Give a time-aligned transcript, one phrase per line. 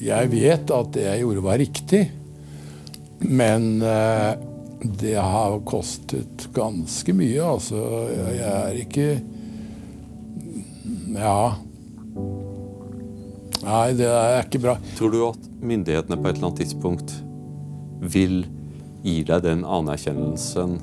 [0.00, 2.02] jeg vet at det jeg gjorde, var riktig.
[3.22, 4.32] Men eh,
[4.82, 7.42] det har kostet ganske mye.
[7.42, 9.08] Altså, jeg er ikke
[11.12, 11.58] Ja.
[13.62, 14.78] Nei, det er ikke bra.
[14.98, 17.12] Tror du at myndighetene på et eller annet tidspunkt
[18.02, 18.40] vil
[19.04, 20.80] gi deg den anerkjennelsen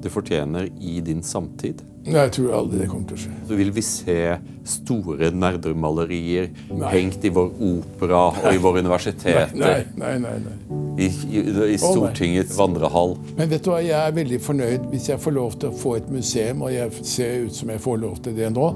[0.00, 1.82] du fortjener i din samtid?
[2.06, 3.32] Jeg tror aldri det kommer til å skje.
[3.48, 4.18] Så vil vi se
[4.66, 6.90] store Nerdrum-malerier Nei.
[6.92, 9.50] hengt i vår opera og i våre universiteter?
[9.58, 10.36] Nei, nei, nei.
[10.44, 10.56] nei.
[11.02, 11.42] I, i,
[11.74, 13.16] i Stortingets vandrehall?
[13.36, 15.96] Men vet du hva, jeg er veldig fornøyd hvis jeg får lov til å få
[15.98, 18.68] et museum, og jeg ser ut som jeg får lov til det nå,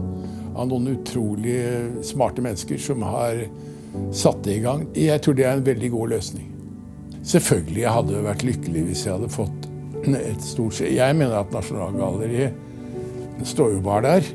[0.50, 1.60] av noen utrolig
[2.04, 3.44] smarte mennesker som har
[4.14, 4.88] satt det i gang.
[4.98, 6.50] Jeg tror det er en veldig god løsning.
[7.30, 10.80] Selvfølgelig jeg hadde jeg vært lykkelig hvis jeg hadde fått et stort.
[10.80, 12.66] Jeg mener at Nasjonalgalleriet
[13.46, 14.30] står jo bare der.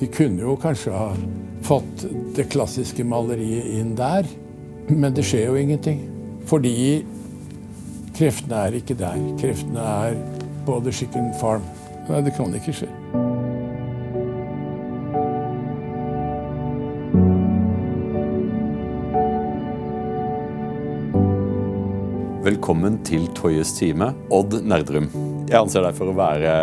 [0.00, 1.10] De kunne jo kanskje ha
[1.66, 2.06] fått
[2.36, 4.28] det klassiske maleriet inn der,
[4.88, 6.02] men det skjer jo ingenting.
[6.48, 7.02] Fordi
[8.16, 9.18] kreftene er ikke der.
[9.40, 10.16] Kreftene er
[10.66, 11.66] på The Chicken Farm.
[12.08, 12.88] Nei, det kan ikke skje.
[22.40, 25.10] Velkommen til Toyes time, Odd Nerdrum.
[25.46, 26.54] Jeg anser deg for å være,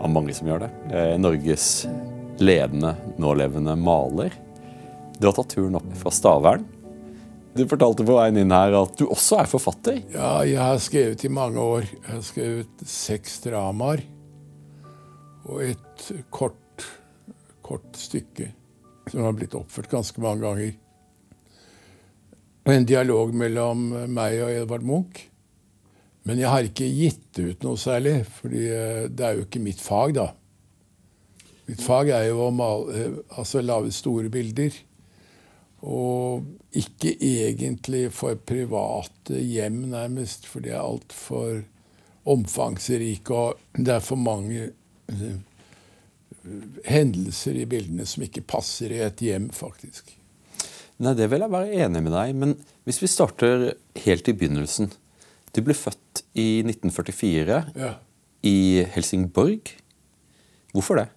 [0.00, 1.86] av mange som gjør det, eh, Norges
[2.40, 4.32] ledende nålevende maler.
[5.18, 6.64] Du har tatt turen opp fra Stavern.
[7.54, 9.98] Du fortalte på veien inn her at du også er forfatter.
[10.14, 11.88] Ja, jeg har skrevet i mange år.
[11.90, 14.04] Jeg har skrevet seks dramaer
[15.50, 16.86] og et kort,
[17.64, 18.52] kort stykke
[19.10, 20.76] som har blitt oppført ganske mange ganger.
[22.68, 25.24] Og en dialog mellom meg og Edvard Munch.
[26.28, 29.80] Men jeg har ikke gitt ut noe særlig, fordi eh, det er jo ikke mitt
[29.80, 30.28] fag, da.
[31.70, 34.76] Mitt fag er jo å male, eh, altså lage store bilder.
[35.80, 36.44] Og
[36.76, 41.62] ikke egentlig for private hjem, nærmest, for de er altfor
[42.28, 45.38] omfangsrike, og det er for mange eh,
[46.84, 50.12] hendelser i bildene som ikke passer i et hjem, faktisk.
[51.00, 53.70] Nei, Det vil jeg være enig med deg men hvis vi starter
[54.04, 54.90] helt i begynnelsen.
[55.56, 57.94] Du ble født i 1944 Ja.
[58.42, 59.72] i Helsingborg.
[60.72, 61.08] Hvorfor det?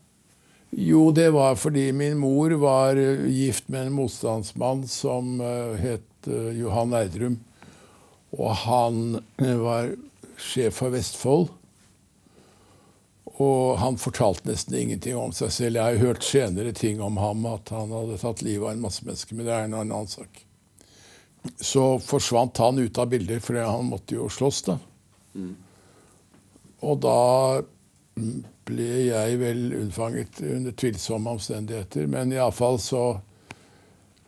[0.74, 6.28] Jo, det var fordi min mor var eh, gift med en motstandsmann som eh, het
[6.28, 7.36] eh, Johan Eidrum.
[8.34, 9.92] Og han var
[10.42, 11.52] sjef for Vestfold.
[13.38, 15.78] Og han fortalte nesten ingenting om seg selv.
[15.78, 19.06] Jeg har hørt senere ting om ham, at han hadde tatt livet av en masse
[19.06, 20.42] mennesker, men det er en annen sak.
[21.62, 24.78] Så forsvant han ut av bildet, for han måtte jo slåss, da.
[26.84, 27.20] Og da
[28.68, 32.08] ble jeg vel unnfanget under tvilsomme omstendigheter.
[32.12, 33.04] Men iallfall så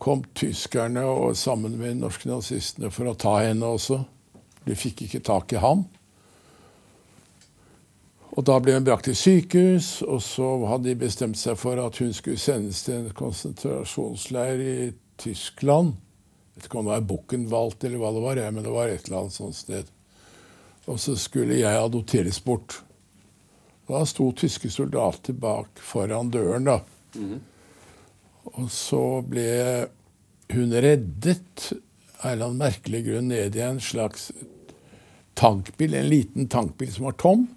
[0.02, 4.02] kom tyskerne og sammen med norske nazistene for å ta henne også.
[4.66, 5.86] De fikk ikke tak i ham.
[8.36, 12.02] Og da ble hun brakt til sykehus, og så hadde de bestemt seg for at
[12.04, 14.78] hun skulle sendes til en konsentrasjonsleir i
[15.22, 15.94] Tyskland.
[15.96, 19.08] Jeg vet ikke om det var Buchenwald eller hva det var, men det var et
[19.08, 19.95] eller annet sånt sted.
[20.86, 22.82] Og så skulle jeg adopteres bort.
[23.88, 26.80] Da sto tyske soldater bak foran døren, da.
[28.56, 29.50] Og så ble
[30.54, 31.72] hun reddet
[32.22, 34.32] av en eller annen merkelig grunn ned i en slags
[35.38, 37.48] tankbil, en liten tankbil som var tom.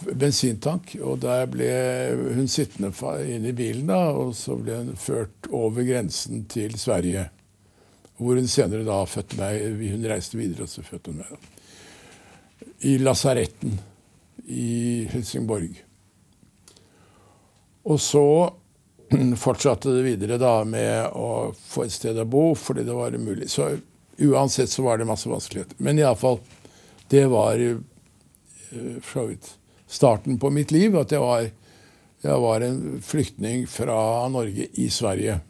[0.00, 0.94] Bensintank.
[1.04, 1.70] Og der ble
[2.36, 2.92] hun sittende
[3.24, 7.28] inne i bilen, da, og så ble hun ført over grensen til Sverige.
[8.20, 9.64] Hvor hun senere da fødte meg.
[9.80, 11.32] Hun reiste videre, og så fødte hun meg.
[11.32, 11.59] da.
[12.80, 13.78] I lasaretten
[14.46, 15.82] i Helsingborg.
[17.82, 18.24] Og så
[19.36, 23.50] fortsatte det videre da med å få et sted å bo, fordi det var umulig.
[23.50, 23.72] Så
[24.20, 25.76] uansett så var det masse vanskeligheter.
[25.78, 26.40] Men iallfall,
[27.10, 27.78] det var eh,
[29.00, 29.52] for så vidt
[29.90, 30.96] starten på mitt liv.
[30.96, 31.48] At jeg var,
[32.22, 34.00] jeg var en flyktning fra
[34.32, 35.40] Norge i Sverige.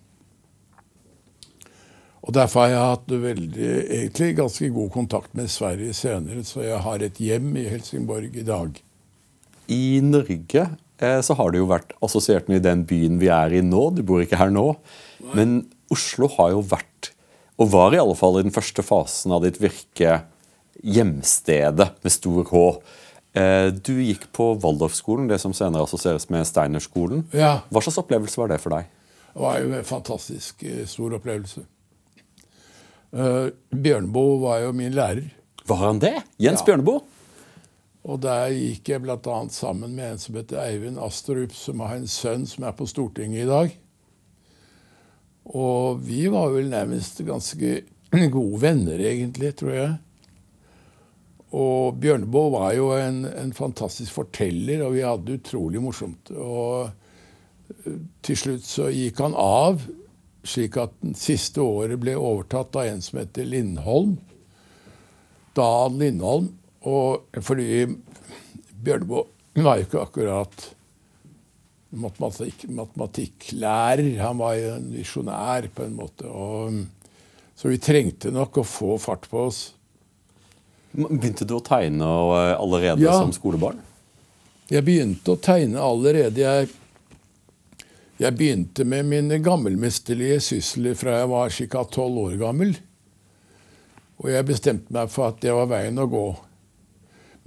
[2.30, 6.76] Og Derfor har jeg hatt veldig, egentlig ganske god kontakt med Sverige senere, så jeg
[6.84, 8.76] har et hjem i Helsingborg i dag.
[9.66, 10.62] I Norge
[11.02, 13.82] eh, så har du jo vært assosiert med den byen vi er i nå.
[13.96, 14.76] Du bor ikke her nå.
[15.34, 15.56] Men
[15.90, 17.10] Oslo har jo vært,
[17.58, 20.20] og var i alle fall i den første fasen av ditt virke,
[20.86, 22.62] hjemstedet med stor H.
[23.42, 27.26] Eh, Du gikk på Waldorfskolen, det som senere assosieres med Steinerskolen.
[27.34, 27.56] Ja.
[27.74, 28.86] Hva slags opplevelse var det for deg?
[29.34, 31.66] Det var jo en fantastisk eh, stor opplevelse.
[33.10, 35.30] Eh, Bjørneboe var jo min lærer.
[35.66, 36.16] Var han det?
[36.38, 36.66] Jens Ja.
[36.70, 37.02] Bjørneboe?
[38.04, 39.48] Og der gikk jeg bl.a.
[39.52, 43.44] sammen med en som heter Eivind Astrup, som har en sønn som er på Stortinget
[43.44, 43.74] i dag.
[45.44, 47.82] Og vi var vel nærmest ganske
[48.36, 49.92] gode venner, egentlig, tror jeg.
[51.50, 56.30] Og Bjørneboe var jo en, en, fantastisk forteller, og vi hadde det utrolig morsomt.
[56.30, 56.90] Og
[57.84, 59.82] eh, til slutt så gikk han av,
[60.46, 64.16] slik at den siste året ble overtatt av en som heter Lindholm.
[65.56, 66.52] Dan Lindholm.
[66.88, 67.84] Og fordi
[68.80, 69.26] Bjørneboe
[69.60, 70.70] var jo ikke akkurat
[71.90, 74.14] matematikk, matematikklærer.
[74.22, 76.30] Han var jo en visjonær, på en måte.
[76.30, 76.80] Og,
[77.58, 79.62] så vi trengte nok å få fart på oss.
[80.94, 83.14] Begynte du å tegne eh, allerede ja.
[83.18, 83.78] som skolebarn?
[84.70, 86.42] Jeg begynte å tegne allerede.
[86.42, 86.70] Jeg,
[88.20, 91.84] jeg begynte med mine gammelmesterlige sysler fra jeg var ca.
[91.88, 92.74] tolv år gammel.
[94.20, 96.24] Og jeg bestemte meg for at det var veien å gå.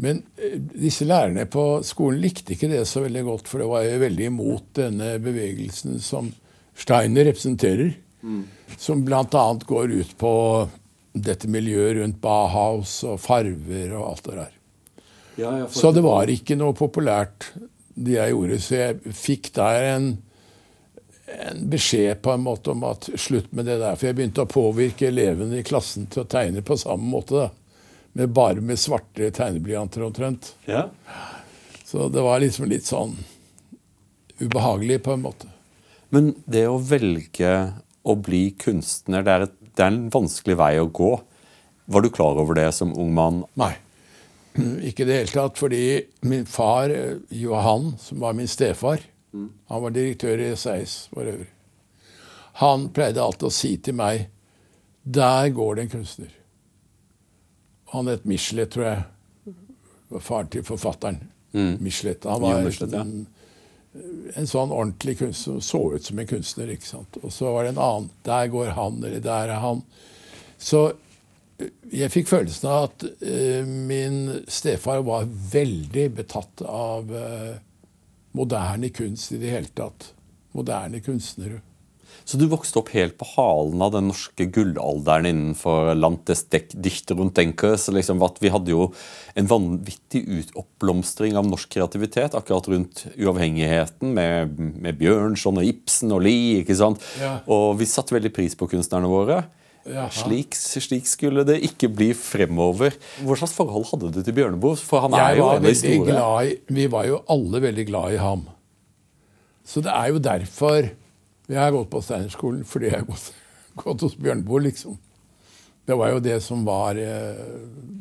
[0.01, 3.85] Men eh, disse lærerne på skolen likte ikke det så veldig godt, for det var
[3.85, 6.31] jo veldig imot denne bevegelsen som
[6.73, 7.93] Steiner representerer.
[8.23, 8.43] Mm.
[8.79, 9.45] Som bl.a.
[9.67, 10.33] går ut på
[11.13, 14.59] dette miljøet rundt Bahaus og farver og alt det der.
[15.37, 17.51] Ja, så det var ikke noe populært,
[17.93, 18.59] det jeg gjorde.
[18.61, 20.07] Så jeg fikk der en,
[21.39, 23.97] en, beskjed på en måte om at slutt med det der.
[23.97, 27.45] For jeg begynte å påvirke elevene i klassen til å tegne på samme måte.
[27.45, 27.49] da.
[28.13, 30.53] Med bare med svarte tegneblyanter omtrent.
[30.65, 30.89] Ja.
[31.85, 33.15] Så det var liksom litt sånn
[34.39, 35.49] ubehagelig på en måte.
[36.13, 40.73] Men det å velge å bli kunstner, det er et det er en vanskelig vei
[40.81, 41.13] å gå.
[41.93, 43.41] Var du klar over det som ung mann?
[43.59, 43.73] Nei.
[44.87, 45.57] Ikke i det hele tatt.
[45.59, 45.83] Fordi
[46.29, 46.93] min far,
[47.33, 49.01] Johan, som var min stefar
[49.67, 51.49] Han var direktør i SAS for øvrig.
[52.61, 54.27] Han pleide alltid å si til meg
[55.03, 56.33] Der går det en kunstner.
[57.93, 59.53] Han het Michelet, tror jeg.
[60.21, 61.17] Faren til forfatteren.
[61.51, 61.77] Mm.
[61.83, 62.23] Michelet.
[62.29, 63.01] Han var Michelet, ja.
[63.01, 63.25] en,
[64.39, 66.71] en sånn ordentlig kunstner som så ut som en kunstner.
[66.71, 67.19] ikke sant?
[67.21, 68.07] Og så var det en annen.
[68.23, 69.83] Der går han, eller der er han.
[70.57, 70.85] Så
[71.59, 77.59] eh, jeg fikk følelsen av at uh, min stefar var veldig betatt av uh,
[78.37, 80.11] moderne kunst i det hele tatt.
[80.53, 81.61] Moderne kunstnere.
[82.25, 87.35] Så du vokste opp helt på halen av den norske gullalderen innenfor Lantes dichter rundt
[87.35, 87.89] denkers.
[87.91, 88.85] Liksom, vi hadde jo
[89.35, 90.23] en vanvittig
[90.59, 96.61] oppblomstring av norsk kreativitet akkurat rundt uavhengigheten, med, med Bjørnson og Ibsen og Lie.
[96.61, 97.03] ikke sant?
[97.19, 97.39] Ja.
[97.51, 99.43] Og vi satte veldig pris på kunstnerne våre.
[99.83, 102.95] Slik, slik, skulle det ikke bli fremover.
[103.19, 104.77] Hva slags forhold hadde du til Bjørneboe?
[104.79, 106.19] For han er jo en av store.
[106.47, 108.45] I, vi var jo alle veldig glad i ham.
[109.67, 110.87] Så det er jo derfor
[111.51, 113.33] jeg har gått på Steinerskolen fordi jeg har gått,
[113.83, 114.95] gått hos Bjørneboe, liksom.
[115.83, 117.43] Det var jo det som var eh,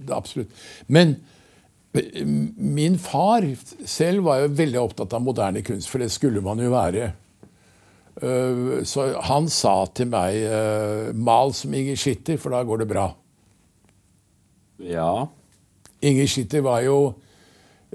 [0.06, 0.52] det absolutt.
[0.86, 1.16] Men
[1.98, 3.46] eh, min far
[3.82, 7.10] selv var jo veldig opptatt av moderne kunst, for det skulle man jo være.
[8.20, 10.42] Eh, så han sa til meg
[11.14, 13.12] 'mal som Inger Schitter, for da går det bra'.
[14.78, 15.28] Ja.
[16.00, 17.14] Inger Schitter var jo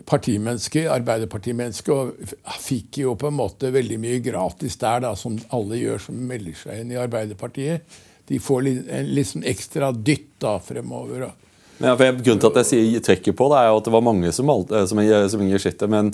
[0.06, 5.80] partimenneske, arbeiderpartimenneske, og fikk jo på en måte veldig mye gratis der, da, som alle
[5.80, 7.98] gjør som melder seg inn i Arbeiderpartiet.
[8.28, 11.28] De får litt, en liksom ekstra dytt da fremover.
[11.28, 11.32] Da.
[11.80, 14.06] Ja, for Grunnen til at jeg sier trekker på det, er jo at det var
[14.06, 15.02] mange som, eh, som,
[15.34, 16.14] som Inger Schitter, men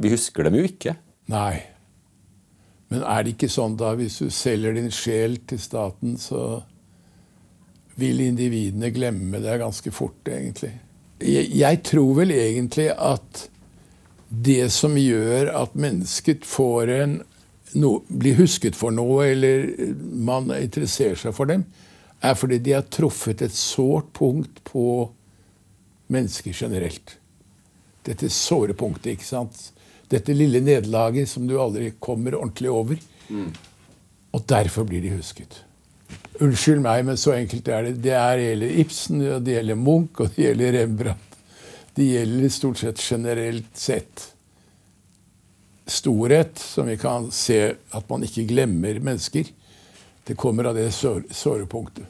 [0.00, 0.96] vi husker dem jo ikke.
[1.30, 1.60] Nei.
[2.90, 6.60] Men er det ikke sånn da, hvis du selger din sjel til staten, så
[8.00, 10.72] vil individene glemme det ganske fort, egentlig
[11.20, 13.46] jeg, tror vel egentlig at
[14.30, 17.16] det som gjør at mennesket får en
[17.74, 19.68] no, blir husket for noe, eller
[20.00, 21.66] man interesserer seg for dem,
[22.20, 24.84] er fordi de har truffet et sårt punkt på
[26.10, 27.16] mennesker generelt.
[28.06, 29.70] Dette såre punktet, ikke sant?
[30.10, 33.02] Dette lille nederlaget som du aldri kommer ordentlig over.
[33.28, 33.50] Mm.
[34.34, 35.62] Og derfor blir de husket.
[36.40, 37.96] Unnskyld meg, men så enkelt er det.
[38.04, 41.38] Det er, gjelder Ibsen, det gjelder Munch og det gjelder Rembrandt.
[41.94, 44.28] Det gjelder stort sett generelt sett
[45.90, 47.58] storhet, som vi kan se
[47.90, 49.48] at man ikke glemmer mennesker.
[50.26, 52.06] Det kommer av det sårepunktet.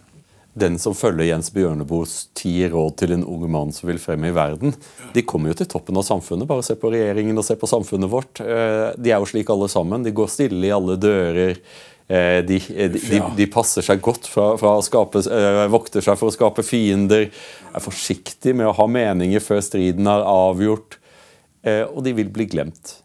[0.52, 4.33] Den som følger Jens Bjørneboes ti råd til en ung mann som vil frem i
[4.35, 4.75] verden,
[5.14, 6.49] de kommer jo til toppen av samfunnet.
[6.50, 8.42] Bare se på regjeringen og se på samfunnet vårt.
[8.42, 10.02] Eh, de er jo slik alle sammen.
[10.02, 11.61] De går stille i alle dører.
[12.11, 15.23] Eh, de, eh, de, de, passer seg godt fra, fra å skape,
[15.71, 17.28] vokter seg for å skape fiender.
[17.71, 20.99] Er forsiktige med å ha meninger før striden er avgjort.
[21.92, 22.97] Og de vil bli glemt.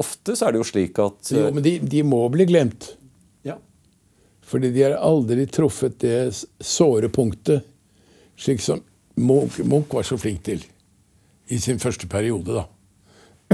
[0.00, 2.94] Ofte så er det jo slik at Jo, men de, de må bli glemt.
[4.44, 6.18] Fordi de har aldri truffet det
[6.60, 7.64] såre punktet,
[8.36, 8.82] slik som
[9.14, 10.64] Munch, Munch var så flink til
[11.46, 12.52] i sin første periode.
[12.52, 12.64] da.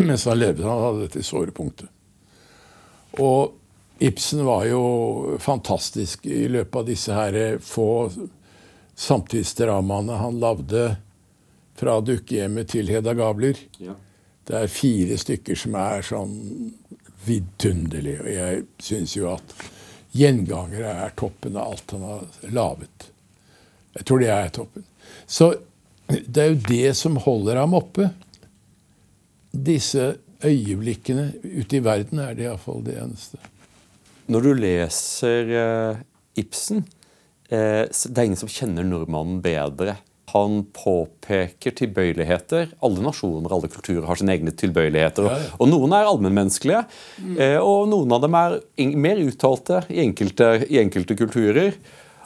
[0.07, 1.89] Mens han levde, han hadde dette såre punktet.
[3.21, 3.57] Og
[4.01, 8.09] Ibsen var jo fantastisk i løpet av disse her få
[8.97, 10.85] samtidsdramaene han lagde
[11.77, 13.61] fra dukkehjemmet til Hedda Gabler.
[13.81, 13.97] Ja.
[14.49, 16.33] Det er fire stykker som er sånn
[17.27, 18.25] vidunderlige.
[18.25, 19.55] Og jeg syns jo at
[20.17, 23.11] gjengangere er toppen av alt han har laget.
[23.99, 24.87] Jeg tror det er toppen.
[25.27, 25.53] Så
[26.11, 28.11] det er jo det som holder ham oppe.
[29.51, 30.13] Disse
[30.45, 33.41] øyeblikkene ute i verden er det iallfall det eneste.
[34.31, 36.03] Når du leser eh,
[36.39, 36.85] Ibsen,
[37.51, 39.99] eh, det er ingen som kjenner nordmannen bedre.
[40.33, 42.75] Han påpeker tilbøyeligheter.
[42.87, 45.29] Alle nasjoner alle kulturer har sine egne tilbøyeligheter.
[45.31, 45.41] Ja.
[45.59, 46.85] Og noen er allmennmenneskelige,
[47.19, 47.35] mm.
[47.65, 48.61] og noen av dem er
[49.01, 51.77] mer uttalte i enkelte, i enkelte kulturer.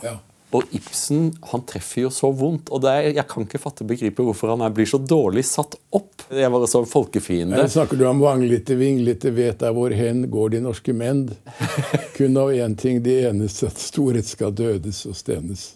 [0.04, 0.18] Ja.
[0.54, 2.70] Og Ibsen han treffer jo så vondt.
[2.70, 5.74] og det er, Jeg kan ikke fatte begripe hvorfor han er, blir så dårlig satt
[5.90, 6.26] opp.
[6.30, 7.58] Jeg var så folkefiende.
[7.58, 11.26] Her snakker du om vanglete, vinglete, vet deg hvor hen går de norske menn.
[12.16, 15.72] Kun av én ting, de eneste at storhet skal dødes og stenes.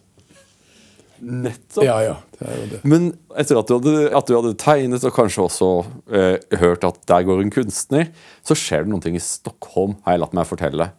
[1.21, 1.85] Nettopp.
[1.87, 2.15] Ja, ja.
[2.39, 2.81] Det er jo det.
[2.89, 3.09] Men
[3.39, 5.71] etter at du hadde, at du hadde tegnet og kanskje også
[6.15, 8.11] eh, hørt at der går en kunstner,
[8.47, 10.91] så skjer det noen ting i Stockholm, har jeg latt meg fortelle.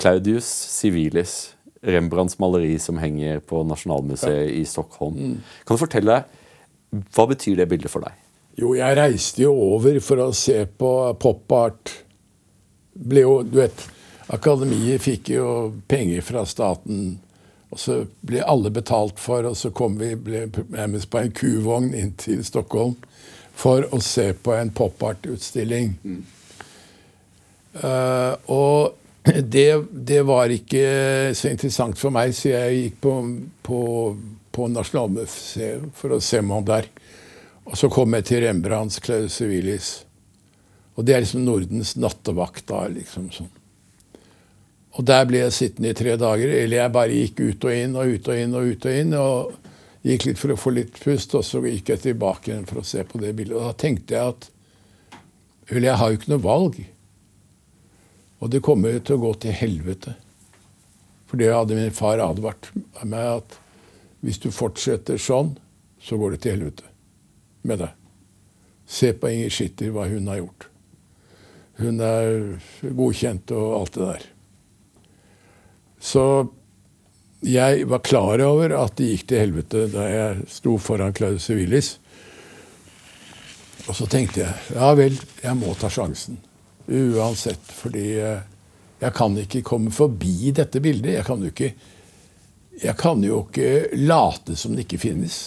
[0.00, 1.54] Claudius Civilis,
[1.84, 5.38] Rembrandts maleri som henger på Nasjonalmuseet i Stockholm.
[5.64, 6.20] Kan du fortelle,
[7.14, 8.20] hva betyr det bildet for deg?
[8.60, 10.90] Jo, jeg reiste jo over for å se på
[11.20, 11.90] pop art.
[12.94, 13.86] Ble jo, du vet,
[14.32, 15.46] Akademiet fikk jo
[15.90, 17.18] penger fra staten.
[17.74, 22.12] Og så ble alle betalt for, og så kom vi ble på en kuvogn inn
[22.22, 22.94] til Stockholm
[23.54, 25.96] for å se på en pop art-utstilling.
[27.74, 28.94] Eh, og
[29.56, 30.86] det, det var ikke
[31.34, 33.16] så interessant for meg, så jeg gikk på,
[33.66, 33.80] på,
[34.54, 36.88] på Nasjonalmuseet for å se meg om der.
[37.64, 39.96] Og så kom jeg til Rembrandts Claus Civilis.
[40.94, 42.68] Og det er liksom Nordens nattevakt.
[42.70, 43.50] da, liksom sånn.
[44.94, 46.50] Og der ble jeg sittende i tre dager.
[46.54, 49.14] Eller jeg bare gikk ut og inn og ut og inn og ut og inn.
[49.18, 52.82] Og gikk litt for å få litt pust, og så gikk jeg tilbake igjen for
[52.82, 53.56] å se på det bildet.
[53.58, 54.50] Og da tenkte jeg at
[55.64, 56.74] Vel, jeg har jo ikke noe valg.
[58.44, 60.12] Og det kommer til å gå til helvete.
[61.24, 62.68] For det hadde min far advart
[63.00, 63.56] meg at
[64.24, 65.54] hvis du fortsetter sånn,
[66.04, 66.90] så går det til helvete
[67.64, 67.96] med deg.
[68.84, 70.68] Se på Inger Schitter, hva hun har gjort.
[71.80, 72.36] Hun er
[72.84, 74.26] godkjent og alt det der.
[76.04, 76.24] Så
[77.44, 81.94] jeg var klar over at det gikk til helvete da jeg sto foran Claus Civilis.
[83.88, 86.38] Og så tenkte jeg ja vel, jeg må ta sjansen.
[86.88, 87.72] Uansett.
[87.80, 88.44] Fordi eh,
[89.00, 91.18] jeg kan ikke komme forbi dette bildet.
[91.18, 91.72] Jeg kan jo ikke,
[92.84, 95.40] jeg kan jo ikke late som det ikke finnes.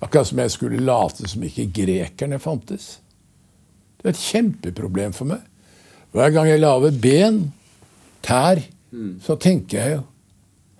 [0.00, 2.94] Akkurat som jeg skulle late som ikke grekerne fantes.
[4.00, 5.44] Det er et kjempeproblem for meg.
[6.16, 7.42] Hver gang jeg lager ben,
[8.24, 8.64] tær,
[9.22, 10.06] så tenker jeg jo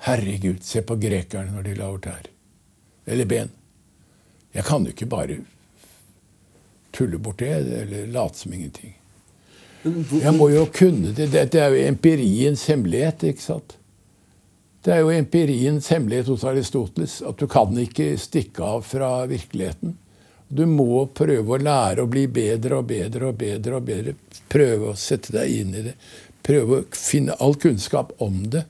[0.01, 2.29] Herregud, se på grekerne når de lager tær.
[3.05, 3.51] Eller ben.
[4.57, 5.37] Jeg kan jo ikke bare
[6.97, 7.51] tulle bort det,
[7.83, 8.95] eller late som ingenting.
[9.85, 11.31] Jeg må jo kunne det.
[11.33, 13.77] Dette er jo empiriens hemmelighet, ikke sant?
[14.85, 19.99] Det er jo empiriens hemmelighet hos Aristoteles at du kan ikke stikke av fra virkeligheten.
[20.49, 23.77] Du må prøve å lære å bli bedre og bedre og bedre.
[23.77, 24.15] og bedre.
[24.51, 25.95] Prøve å sette deg inn i det.
[26.51, 28.65] Prøve å finne all kunnskap om det.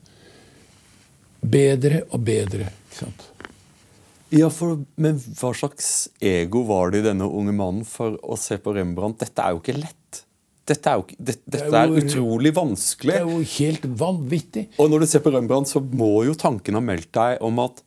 [1.41, 2.69] Bedre og bedre.
[2.69, 3.27] ikke sant?
[4.31, 8.55] Ja, for, Men hva slags ego var det i denne unge mannen for å se
[8.61, 9.19] på Rembrandt?
[9.25, 10.21] Dette er jo ikke lett.
[10.71, 13.15] Dette er, jo, det, dette Det er er jo- vanskelig.
[13.17, 14.67] Det er jo helt vanvittig.
[14.79, 17.81] Og når du ser på Rembrandt, så må jo tanken ha meldt deg om at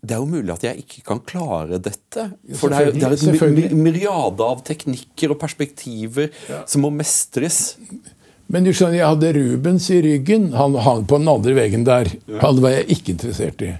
[0.00, 2.22] det er jo mulig at jeg ikke kan klare dette.
[2.56, 6.30] For det er, det er et myriade av teknikker og perspektiver
[6.64, 7.74] som må mestres.
[8.50, 10.48] Men du skjønner, jeg hadde Rubens i ryggen.
[10.58, 12.10] Han hang på den andre veggen der.
[12.42, 13.70] Han var jeg ikke interessert i.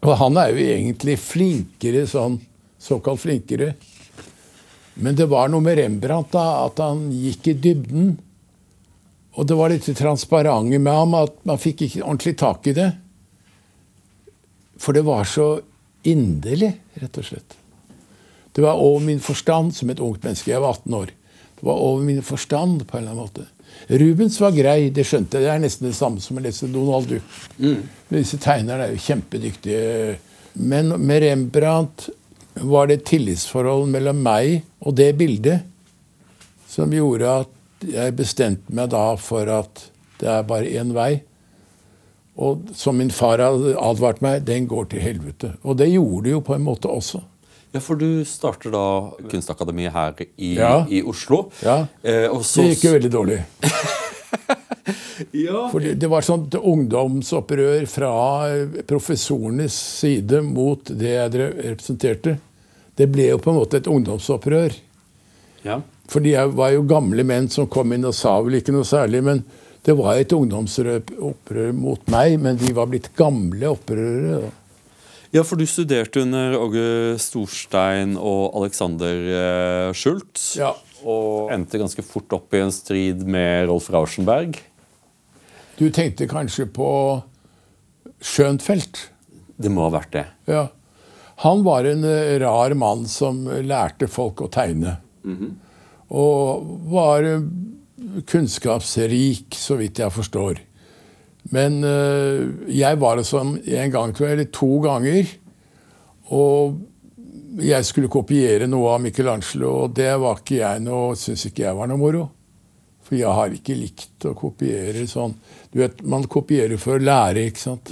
[0.00, 2.38] Og han er jo egentlig flinkere sånn,
[2.80, 3.74] såkalt flinkere.
[5.00, 8.14] Men det var noe med Rembrandt da, at han gikk i dybden.
[9.36, 12.88] Og det var dette transparente med ham, at man fikk ikke ordentlig tak i det.
[14.80, 15.52] For det var så
[16.08, 17.56] inderlig, rett og slett.
[18.56, 20.50] Det var over min forstand som et ungt menneske.
[20.50, 21.12] Jeg var 18 år.
[21.60, 23.44] Det var over min forstand på en eller annen måte.
[23.90, 25.46] Rubens var grei, det skjønte jeg.
[25.46, 27.38] Det er nesten det samme som å lese Donald Duck.
[28.10, 30.18] Disse tegnerne er jo kjempedyktige.
[30.62, 32.08] Men med Rembrandt
[32.60, 35.66] var det et tillitsforhold mellom meg og det bildet
[36.70, 37.56] som gjorde at
[37.90, 39.86] jeg bestemte meg da for at
[40.20, 41.22] det er bare én vei.
[42.40, 45.54] Og som min far hadde advart meg, den går til helvete.
[45.64, 47.22] Og det gjorde det jo på en måte også.
[47.72, 48.84] Ja, For du starter da
[49.30, 50.86] Kunstakademiet her i, Ja.
[50.90, 51.50] i Oslo.
[51.62, 51.86] Ja.
[52.02, 53.40] Eh, og så, Det gikk jo veldig dårlig.
[55.36, 55.68] Ja.
[55.70, 58.10] For det, var sånt ungdomsopprør fra
[58.88, 62.36] professorenes side mot det jeg representerte.
[62.96, 64.74] Det ble jo på en måte et ungdomsopprør.
[65.66, 65.80] ja.
[66.10, 69.20] For jeg var jo gamle menn som kom inn og sa vel ikke noe særlig.
[69.22, 69.44] Men
[69.86, 74.50] det var et ungdomsopprør mot meg, men de var blitt gamle opprørere.
[75.30, 76.86] Ja, for du studerte under Åge
[77.22, 80.56] Storstein og Alexander eh, Schultz.
[80.58, 80.72] Ja.
[81.06, 84.58] Og endte ganske fort opp i en strid med Rolf Rauschenberg.
[85.78, 86.90] Du tenkte kanskje på
[88.20, 89.06] Schönfeldt?
[89.60, 90.26] Det må ha vært det.
[90.50, 90.66] Ja.
[91.44, 94.98] Han var en eh, rar mann som lærte folk å tegne.
[96.10, 97.46] Og var eh,
[98.26, 100.64] kunnskapsrik, så vidt jeg forstår.
[101.48, 102.44] Men eh,
[102.76, 103.26] jeg var det
[103.80, 105.30] en gang, tror jeg, eller to ganger.
[106.36, 106.76] Og
[107.60, 111.78] jeg skulle kopiere noe av Michelangelo, og det var ikke jeg noe, syns ikke jeg
[111.78, 112.26] var noe moro.
[113.02, 115.32] For jeg har ikke likt å kopiere sånn.
[115.72, 117.90] Du vet, Man kopierer for å lære, ikke sant.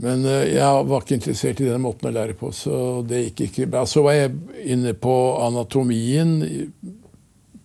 [0.00, 3.46] Men eh, jeg var ikke interessert i den måten å lære på, så det gikk
[3.50, 3.84] ikke bra.
[3.88, 4.32] Så var jeg
[4.72, 6.38] inne på anatomien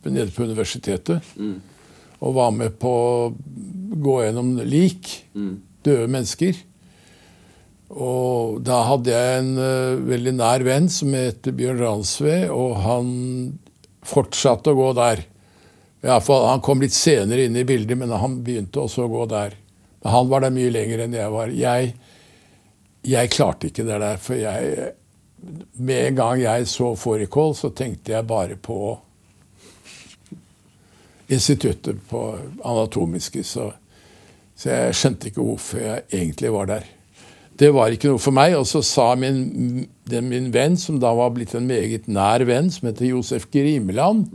[0.04, 1.22] nede på universitetet.
[2.22, 3.32] Og var med på å
[4.02, 5.14] gå gjennom lik.
[5.82, 6.60] Døde mennesker.
[7.92, 13.10] Og da hadde jeg en uh, veldig nær venn som het Bjørn Ransve, og han
[14.08, 15.26] fortsatte å gå der.
[16.02, 19.58] Fall, han kom litt senere inn i bildet, men han begynte også å gå der.
[20.02, 21.52] Men han var der mye lenger enn jeg var.
[21.54, 21.92] Jeg,
[23.06, 24.90] jeg klarte ikke det der, for jeg
[25.82, 28.94] Med en gang jeg så fårikål, så tenkte jeg bare på
[31.32, 32.24] instituttet på
[32.68, 33.72] anatomiske, så,
[34.56, 36.90] så jeg skjønte ikke hvorfor jeg egentlig var der.
[37.62, 38.56] Det var ikke noe for meg.
[38.58, 42.72] Og så sa min, den, min venn, som da var blitt en meget nær venn,
[42.74, 44.32] som heter Josef Grimeland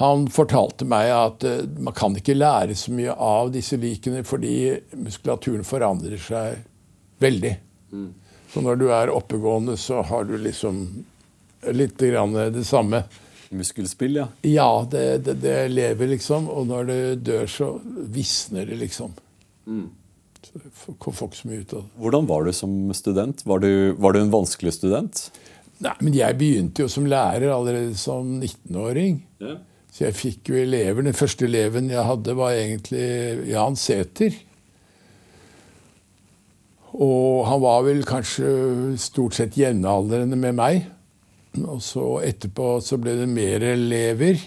[0.00, 4.56] Han fortalte meg at eh, man kan ikke lære så mye av disse likene fordi
[4.96, 6.64] muskulaturen forandrer seg
[7.22, 7.52] veldig.
[8.50, 10.80] Så når du er oppegående, så har du liksom
[11.74, 13.04] litt grann det samme.
[13.50, 14.28] Muskelspill, ja.
[14.46, 17.68] Ja, det, det, det lever liksom, og når det dør, så
[18.14, 19.12] visner det liksom.
[20.44, 21.90] Så det får får ikke så mye ut av det.
[22.04, 23.44] Hvordan var du som student?
[23.48, 25.28] Var du, var du en vanskelig student?
[25.84, 29.22] Nei, men jeg begynte jo som lærer allerede som 19-åring.
[29.42, 29.56] Ja.
[29.94, 31.04] Så jeg fikk jo elever.
[31.06, 34.36] Den første eleven jeg hadde, var egentlig Jan Sæther.
[36.94, 38.48] Og han var vel kanskje
[39.02, 40.84] stort sett jevnaldrende med meg.
[41.62, 44.40] Og så etterpå så ble det mer elever.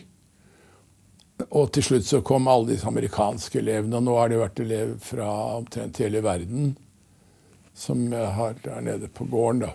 [1.48, 4.00] Og til slutt så kom alle disse amerikanske elevene.
[4.00, 6.76] Og nå har det vært elever fra omtrent hele verden
[7.78, 9.74] som har der nede på gården, da.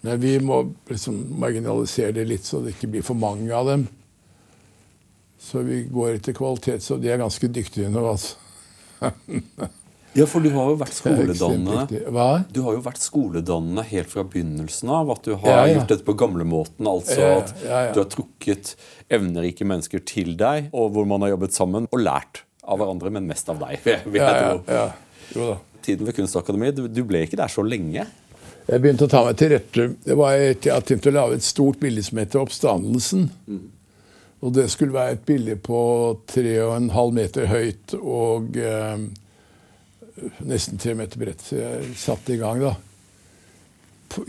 [0.00, 3.84] Men vi må liksom marginalisere det litt, så det ikke blir for mange av dem.
[5.40, 8.40] Så vi går etter kvalitet, så de er ganske dyktige nå, altså.
[10.14, 12.44] Ja, for du har jo vært skoledannende.
[12.54, 15.10] Du har jo vært skoledannende helt fra begynnelsen av.
[15.10, 15.74] At du har Ja, ja.
[15.78, 16.86] gjort dette på gamlemåten.
[16.86, 18.74] Altså Ja, at du har trukket
[19.10, 23.26] evnerike mennesker til deg, og hvor man har jobbet sammen og lært av hverandre, men
[23.26, 23.80] mest av deg.
[23.84, 24.84] vil jeg Ja, ja,
[25.32, 25.56] tro.
[25.84, 28.06] Tiden ved Kunstakademiet, du, du ble ikke der så lenge.
[28.64, 29.90] Jeg begynte å ta meg til rette.
[30.06, 33.26] Det var et, jeg tenkte å lage et stort bilde som heter 'Oppstandelsen'.
[34.44, 35.82] Og det skulle være et bilde på
[36.28, 38.96] tre og en halv meter høyt og eh,
[40.46, 41.42] nesten tre meter bredt.
[41.42, 42.74] Så jeg satte i gang da,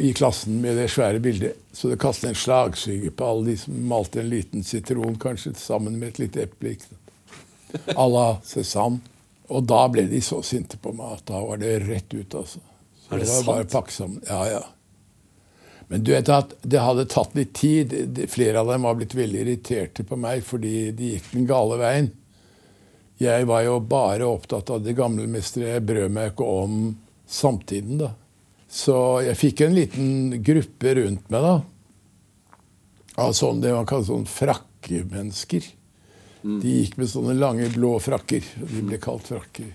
[0.02, 1.60] i klassen med det svære bildet.
[1.76, 6.00] Så det kastet en slagskygge på alle de som malte en liten sitron, kanskje sammen
[6.02, 6.76] med et lite eple.
[7.96, 9.02] À la Cézanne.
[9.54, 12.62] Og da ble de så sinte på meg at da var det rett ut, altså.
[13.06, 13.50] Så Er det det var sant?
[13.52, 14.24] bare pakke sammen.
[14.26, 14.64] Ja, ja.
[15.88, 17.94] Men du vet at det hadde tatt litt tid.
[18.34, 22.08] Flere av dem var blitt veldig irriterte på meg fordi de gikk den gale veien.
[23.22, 25.78] Jeg var jo bare opptatt av det gamle mesteret.
[25.78, 26.80] Jeg brød meg ikke om
[27.28, 28.12] samtiden, da.
[28.68, 30.10] Så jeg fikk en liten
[30.44, 31.56] gruppe rundt meg, da.
[33.24, 35.70] Av sånn, det man kaller sånn frakkemennesker.
[36.46, 38.44] De gikk med sånne lange, blå frakker.
[38.60, 39.72] De ble kalt frakker.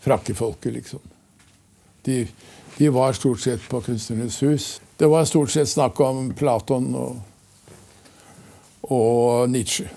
[0.00, 1.00] frakkefolket, liksom.
[2.06, 2.26] De,
[2.76, 4.68] de var stort sett på Kunstnernes hus.
[4.96, 7.18] Det var stort sett snakk om Platon og,
[8.82, 9.88] og Nietzsche.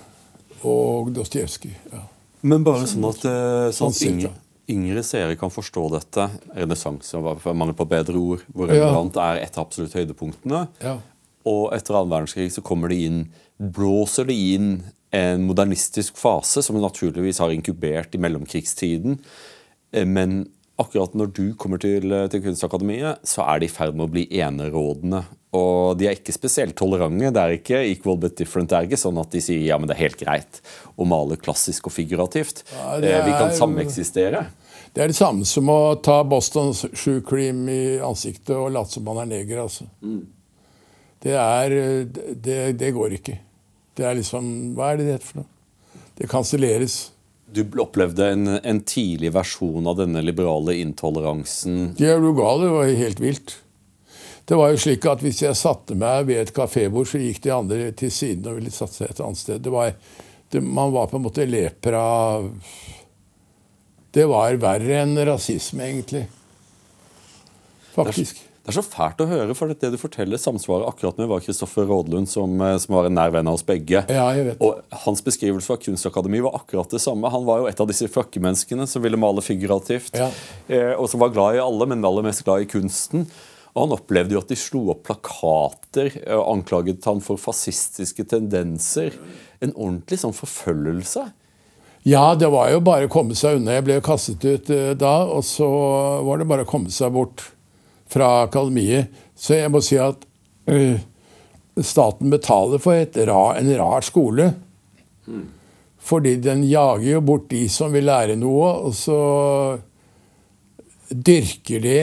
[0.64, 1.76] Og Dostojevskij.
[1.92, 2.02] Ja.
[2.44, 4.32] Men bare sånn at, eh, sånn at yngre,
[4.68, 6.26] yngre seere kan forstå dette.
[6.56, 7.20] Renessanse,
[7.54, 8.90] mangel på bedre ord, hvor Ja.
[8.92, 10.68] Er et av absolutt høydepunktene.
[10.82, 10.98] Ja.
[11.46, 13.28] Og etter annen verdenskrig så kommer det inn,
[13.60, 19.18] blåser det inn en modernistisk fase som naturligvis har inkubert i mellomkrigstiden.
[19.92, 24.08] Eh, Men akkurat når du kommer til, til Kunstakademiet, så er de i ferd med
[24.08, 25.20] å bli enerådende.
[25.54, 27.30] Og de er ikke spesielt tolerante.
[27.30, 28.70] Det er ikke equal but different.
[28.72, 30.58] Det er ikke sånn at de sier ja, men det er helt greit
[30.98, 32.64] å male klassisk og figurativt.
[32.74, 34.46] Ja, det Eh, Vi kan er- sameksistere.
[34.94, 39.04] Det er det samme som å ta Boston Shoe Cream i ansiktet og late som
[39.04, 39.62] man er neger.
[39.62, 39.86] altså.
[41.22, 41.68] Det er
[42.34, 43.38] det, det går ikke.
[43.96, 45.46] Det er liksom Hva er det det heter for noe?
[46.18, 47.10] Det kanselleres.
[47.54, 51.94] Du opplevde en, en tidlig versjon av denne liberale intoleransen.
[52.02, 53.56] Er jo gale, det var helt vilt.
[54.44, 57.52] Det var jo slik at Hvis jeg satte meg ved et kafébord, så gikk de
[57.54, 59.62] andre til siden og ville satt seg et annet sted.
[59.64, 59.94] Det var,
[60.52, 62.04] det, man var på en måte lepra
[64.14, 66.26] Det var verre enn rasisme, egentlig.
[67.94, 68.43] Faktisk.
[68.64, 71.84] Det er så fælt å høre, for det du forteller, samsvarer akkurat med hva Kristoffer
[71.84, 74.62] Rådlund, som, eh, som var en nær venn av oss begge Ja, jeg vet.
[74.64, 77.28] Og Hans beskrivelse av Kunstakademi var akkurat det samme.
[77.30, 80.30] Han var jo et av disse frakkemenneskene som ville male figurativt, Ja.
[80.70, 83.26] eh, og som var glad i alle, men aller mest glad i kunsten.
[83.76, 88.24] Og Han opplevde jo at de slo opp plakater eh, og anklaget han for fascistiske
[88.26, 89.12] tendenser.
[89.60, 91.26] En ordentlig sånn forfølgelse.
[92.06, 93.72] Ja, det var jo bare å komme seg unna.
[93.76, 95.68] Jeg ble kastet ut da, og så
[96.24, 97.50] var det bare å komme seg bort
[98.10, 99.12] fra akademiet.
[99.34, 100.24] Så jeg må si at
[100.70, 100.96] uh,
[101.80, 104.50] staten betaler for et ra, en rar skole.
[106.04, 109.18] Fordi den jager jo bort de som vil lære noe, og så
[111.08, 111.98] dyrker de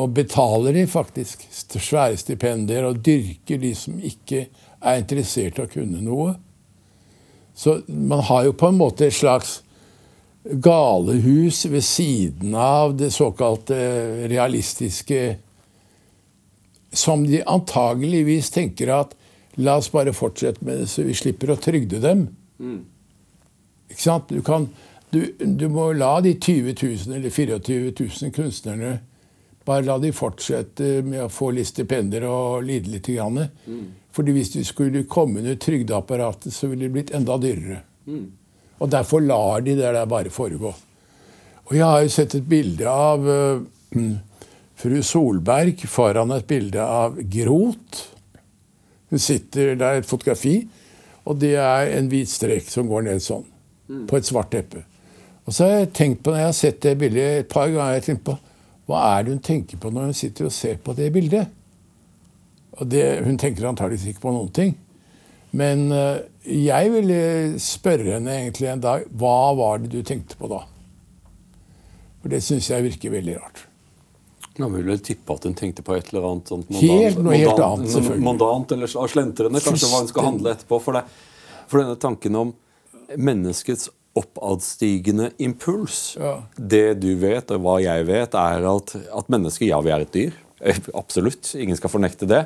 [0.00, 1.44] og betaler de faktisk
[1.76, 4.46] svære stipendier og dyrker de som ikke
[4.80, 6.32] er interessert i å kunne noe.
[7.54, 9.60] Så man har jo på en måte et slags
[10.44, 13.76] galehus ved siden av det såkalte
[14.28, 15.36] realistiske
[16.92, 19.14] Som de antageligvis tenker at
[19.54, 22.26] la oss bare fortsette med det, så vi slipper å trygde dem.
[23.88, 24.28] Ikke sant?
[24.28, 24.66] Du, kan,
[25.12, 26.74] du, du må la de 20
[27.06, 28.98] 000 eller 24 000 kunstnerne
[29.64, 33.08] bare la de fortsette med å få litt stipender og lide litt.
[33.08, 33.40] Grann.
[34.12, 37.82] Fordi hvis de skulle komme under trygdeapparatet, så ville det blitt enda dyrere.
[38.82, 40.72] Og derfor lar de det der bare foregå.
[41.68, 43.62] Og jeg har jo sett et bilde av uh,
[44.82, 48.08] fru Solberg foran et bilde av Groth.
[49.12, 50.62] Hun sitter der, et fotografi,
[51.28, 53.44] og det er en hvit strek som går ned sånn.
[54.08, 54.82] På et svart teppe.
[55.44, 57.98] Og så har jeg tenkt på, når jeg har sett det bildet et par ganger,
[57.98, 58.36] jeg tenkt på,
[58.88, 61.50] hva er det hun tenker på når hun sitter og ser på det bildet?
[62.80, 64.72] Og det, Hun tenker antakeligvis ikke på noen ting.
[65.52, 67.18] Men eh, jeg ville
[67.60, 70.62] spørre henne egentlig en dag hva var det du tenkte på da?
[72.22, 73.64] For det syns jeg virker veldig rart.
[74.60, 77.36] Man vil vel tippe at hun tenkte på et eller annet sånt mandant, Helt noe
[77.40, 78.24] helt annet, selvfølgelig.
[78.26, 80.78] mandant eller sl- slentrende, kanskje hva hun skal handle etterpå.
[80.84, 82.52] For, det, for denne tanken om
[83.16, 86.34] menneskets oppadstigende impuls Ja.
[86.56, 90.12] Det du vet, og hva jeg vet, er at, at mennesker, ja, vi er et
[90.16, 90.36] dyr.
[90.60, 91.54] Eh, Absolutt.
[91.58, 92.42] Ingen skal fornekte det.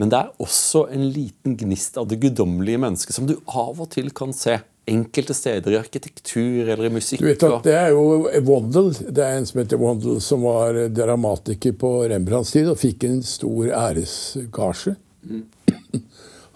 [0.00, 3.90] Men det er også en liten gnist av det guddommelige mennesket som du av og
[3.92, 4.56] til kan se
[4.88, 7.20] enkelte steder i arkitektur eller i musikk.
[7.20, 10.78] Du vet at Det er jo Wandel, det er en som heter Wandel, som var
[10.96, 14.96] dramatiker på Rembrandts tid og fikk en stor æresgasje.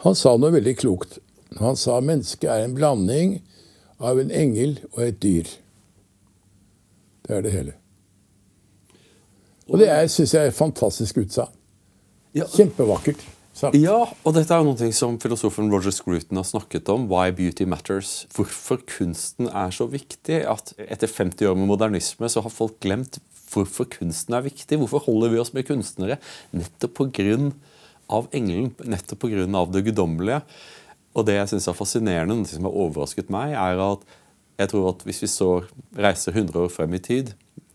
[0.06, 1.20] Han sa noe veldig klokt.
[1.60, 3.36] Han sa mennesket er en blanding
[4.00, 5.52] av en engel og et dyr.
[7.24, 7.76] Det er det hele.
[9.68, 11.52] Og det syns jeg er et fantastisk utsagn.
[12.34, 13.20] Kjempevakkert
[13.58, 13.76] sagt.
[13.78, 17.06] Ja, og dette er jo noe som filosofen Roger Scruton har snakket om.
[17.10, 18.24] Why beauty matters.
[18.34, 20.42] Hvorfor kunsten er så viktig.
[20.50, 23.20] At etter 50 år med modernisme så har folk glemt
[23.52, 24.78] hvorfor kunsten er viktig.
[24.80, 26.18] Hvorfor holder vi oss med kunstnere?
[26.54, 27.52] Nettopp pga.
[28.32, 29.46] engelen, nettopp pga.
[29.70, 30.42] det guddommelige.
[31.14, 34.02] Og det jeg syns er fascinerende, noe som har overrasket meg, er at
[34.58, 35.48] jeg tror at hvis vi så
[35.98, 37.32] reiser 100 år frem i tid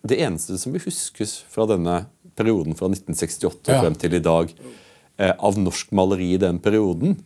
[0.08, 2.06] Det eneste som vil huskes fra denne
[2.40, 3.82] perioden fra 1968 Ja.
[3.84, 4.54] frem til i dag,
[5.20, 7.18] av norsk maleri i den perioden,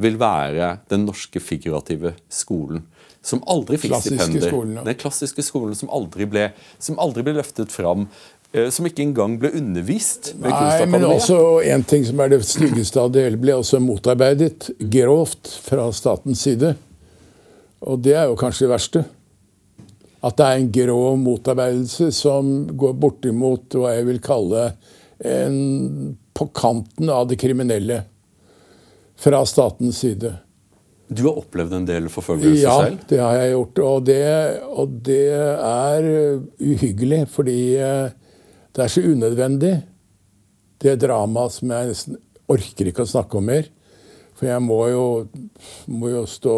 [0.00, 2.82] vil være den norske figurative skolen.
[3.26, 4.48] Som aldri fikk stipender.
[4.48, 4.84] skolen, ja.
[4.86, 8.06] Den klassiske skolen som aldri ble, som aldri ble løftet fram.
[8.52, 12.44] eh, Som ikke engang ble undervist ved Nei, men også en ting som er det
[12.46, 16.76] styggeste av det hele, ble også motarbeidet grovt fra statens side.
[17.82, 19.04] Og det er jo kanskje det verste.
[20.22, 24.70] At det er en grov motarbeidelse som går bortimot hva jeg vil kalle
[25.24, 28.02] en på kanten av det kriminelle
[29.16, 30.34] fra statens side.
[31.08, 33.04] Du har opplevd en del forfølgelse Ja, selv?
[33.08, 33.80] det har jeg gjort.
[33.86, 34.22] Og det,
[34.66, 38.10] og det er uh, uhyggelig, fordi uh,
[38.76, 39.72] det er så unødvendig.
[40.82, 42.18] Det dramaet som jeg nesten
[42.52, 43.70] orker ikke å snakke om mer.
[44.36, 45.06] For jeg må jo,
[45.88, 46.56] må jo stå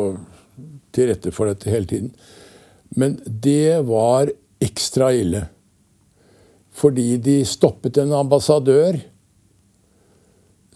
[0.97, 2.11] til rette for dette hele tiden.
[2.99, 4.33] Men det var
[4.65, 5.47] ekstra ille.
[6.79, 9.01] fordi de stoppet en ambassadør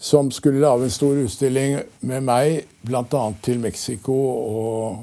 [0.03, 3.21] som skulle lage en stor utstilling med meg, bl.a.
[3.41, 4.97] til Mexico og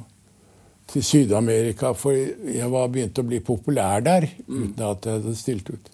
[0.93, 1.95] til Syd-Amerika.
[1.97, 5.89] For jeg var begynt å bli populær der uten at jeg hadde stilt ut.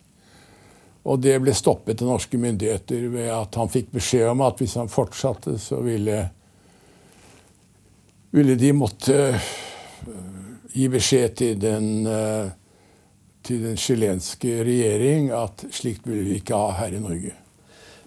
[1.07, 4.75] Og det ble stoppet av norske myndigheter ved at han fikk beskjed om at hvis
[4.81, 6.19] han fortsatte, så ville,
[8.35, 9.23] ville de måtte
[10.75, 12.51] gi beskjed til den uh,
[13.47, 17.37] til den chilenske regjering at slikt ville vi ikke ha her i Norge.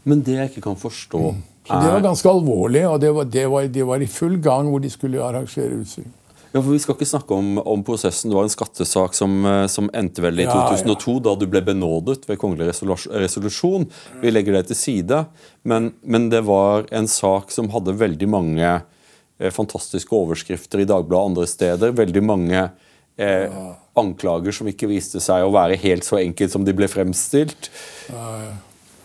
[0.04, 1.42] Men det jeg ikke kan forstå mm.
[1.70, 1.84] er...
[1.84, 4.82] Det var ganske alvorlig, og det var, det var, det var i full gang hvor
[4.84, 6.16] de skulle arrangere utstilling.
[6.50, 8.32] Ja, for Vi skal ikke snakke om, om, prosessen.
[8.32, 11.24] Det var en skattesak som, eh, som endte vel i ja, 2002, ja.
[11.28, 13.86] da du ble benådet ved kongelig resolusjon.
[14.24, 15.20] Vi legger det til side.
[15.62, 21.22] Men, men, det var en sak som hadde veldig mange eh, fantastiske overskrifter i Dagbladet
[21.22, 21.94] og andre steder.
[22.02, 26.66] Veldig mange eh, ja anklager som ikke viste seg å være helt så enkelt som
[26.68, 27.72] de ble fremstilt.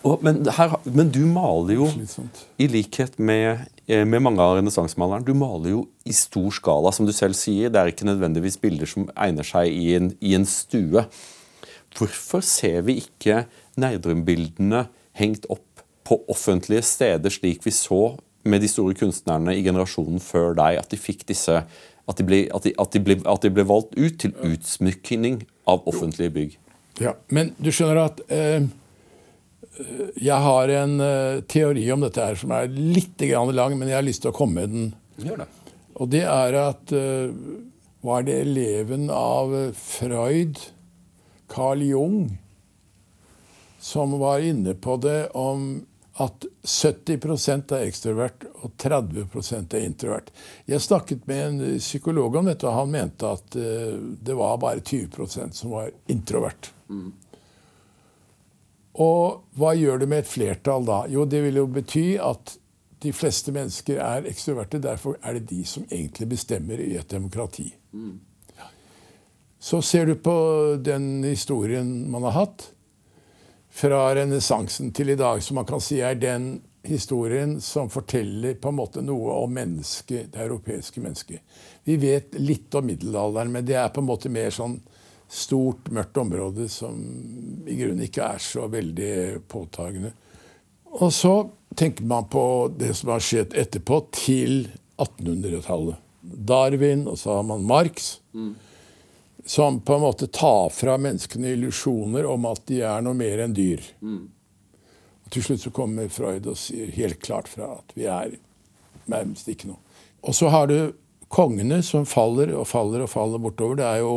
[0.04, 1.86] Og, men, her, men, du maler jo,
[2.60, 7.08] i likhet med, eh, med mange av renessansemalerne, du maler jo i stor skala, som
[7.08, 7.72] du selv sier.
[7.72, 11.06] Det er ikke nødvendigvis bilder som egner seg i en, i en stue.
[11.96, 13.46] Hvorfor ser vi ikke
[13.80, 14.84] Nerdrum-bildene
[15.16, 20.52] hengt opp på offentlige steder, slik vi så med de store kunstnerne i generasjonen før
[20.58, 21.62] deg, at de fikk disse
[22.04, 25.40] at de, ble, at, de, at, de ble, at de, ble, valgt ut til utsmykning
[25.70, 26.58] av offentlige bygg.
[27.00, 28.66] Ja, Men du skjønner at eh,
[30.14, 34.06] jeg har en eh, teori om dette her som er litt lang, men jeg har
[34.06, 34.92] lyst til å komme med den.
[35.16, 35.48] Gjør det.
[35.94, 37.30] Og det er at eh,
[38.04, 40.58] Var det eleven av Freud,
[41.48, 42.36] Carl Jung,
[43.80, 45.86] som var inne på det om
[46.20, 50.28] at 70% er ekstrovert og 30% er introvert.
[50.68, 55.56] Jeg snakket med en psykolog om dette, og han mente at det var bare 20%
[55.56, 56.70] som var introvert.
[56.92, 57.10] Mm.
[58.94, 61.00] Og hva gjør det med et flertall da?
[61.10, 62.56] Jo, det vil jo bety at
[63.04, 64.80] de fleste mennesker er ekstroverte.
[64.82, 67.72] Derfor er det de som egentlig bestemmer i et demokrati.
[69.58, 70.36] Så ser du på
[70.84, 72.68] den historien man har hatt
[73.74, 78.70] fra renessansen til i dag, som man kan si er den historien som forteller på
[78.70, 81.40] en måte noe om mennesket, det europeiske mennesket.
[81.84, 84.78] Vi vet litt om middelalderen, men det er på en måte mer sånn
[85.28, 86.98] stort, mørkt område som
[87.66, 90.12] i grunnen ikke er så veldig påtagende.
[90.94, 91.34] Og så
[91.74, 92.44] tenker man på
[92.78, 94.68] det som har skjedd etterpå, til
[95.00, 95.98] 1800-tallet.
[96.22, 98.18] Darwin, og så har man Marx.
[98.32, 98.54] Mm
[99.44, 103.54] som på en måte tar fra menneskene illusjoner om at de er noe mer enn
[103.56, 103.82] dyr.
[104.00, 104.22] Mm.
[105.24, 108.38] Og Til slutt så kommer Freud og sier helt klart fra at vi er
[109.10, 109.80] nærmest ikke noe.
[110.24, 110.94] Og så har du
[111.28, 113.76] kongene som faller og faller og faller bortover.
[113.80, 114.16] Det er jo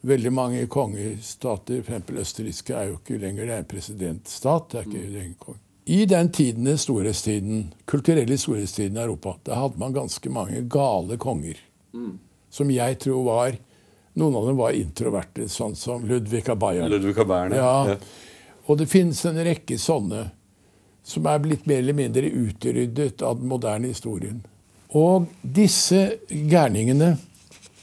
[0.00, 2.12] veldig mange kongestater, f.eks.
[2.22, 4.70] østerrikske er jo ikke lenger det er en presidentstat.
[4.72, 5.58] det er ikke lenger kong.
[5.90, 11.58] I den tiden, storhetstiden, kulturelle storhetstiden i Europa, da hadde man ganske mange gale konger.
[11.92, 12.18] Mm.
[12.50, 13.56] Som jeg tror var
[14.20, 16.90] noen av dem var introverte, sånn som Ludvig av Bayern.
[16.90, 17.72] Ludvig av Bayern ja.
[17.92, 17.96] ja.
[18.70, 20.28] Og det finnes en rekke sånne
[21.06, 24.42] som er blitt mer eller mindre utryddet av den moderne historien.
[24.94, 27.14] Og disse gærningene,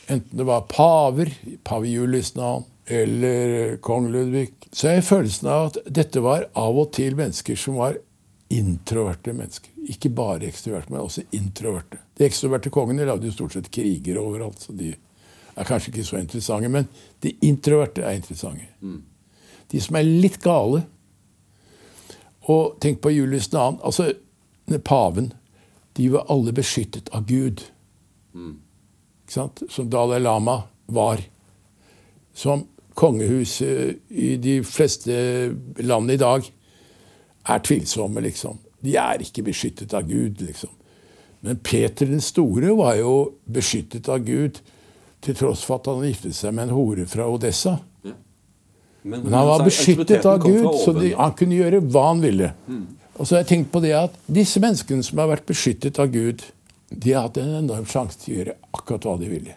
[0.08, 1.32] enten det var paver,
[1.64, 6.78] pave Julius navn, eller kong Ludvig, så har jeg følelsen av at dette var av
[6.80, 7.98] og til mennesker som var
[8.54, 9.74] introverte mennesker.
[9.92, 12.00] Ikke bare ekstroverte, men også introverte.
[12.16, 14.62] De ekstroverte kongene lagde jo stort sett kriger overalt.
[14.62, 14.94] så de
[15.58, 16.88] er kanskje ikke så interessante, men
[17.24, 18.70] de introverte er interessante.
[18.80, 19.02] Mm.
[19.72, 20.86] De som er litt gale.
[22.48, 23.66] Og tenk på Julius 2.
[23.84, 24.14] Altså,
[24.84, 25.34] paven.
[25.98, 27.66] De var alle beskyttet av Gud.
[28.34, 28.60] Mm.
[29.30, 31.22] Som Dalai Lama var.
[32.34, 32.66] Som
[32.98, 35.14] kongehuset i de fleste
[35.86, 36.48] land i dag
[37.48, 38.58] er tvilsomme, liksom.
[38.82, 40.72] De er ikke beskyttet av Gud, liksom.
[41.46, 43.14] Men Peter den store var jo
[43.46, 44.58] beskyttet av Gud
[45.24, 47.78] til tross for at han giftet seg med en hore fra Odessa.
[48.06, 48.16] Ja.
[49.04, 52.52] Men, Men, han var beskyttet av Gud, så de, han kunne gjøre hva han ville.
[52.68, 52.86] Mm.
[53.18, 56.12] Og så har jeg tenkt på det at Disse menneskene som har vært beskyttet av
[56.14, 56.44] Gud,
[56.90, 59.56] de har hatt en enorm sjanse til å gjøre akkurat hva de ville.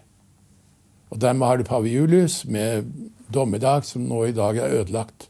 [1.10, 2.88] Og Dermed har du pave Julius med
[3.30, 5.28] dommedag, som nå i dag er ødelagt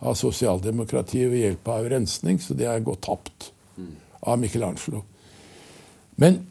[0.00, 3.50] av sosialdemokratiet ved hjelp av rensning, så det er gått tapt
[4.26, 5.04] av Michelangelo.
[6.20, 6.42] Men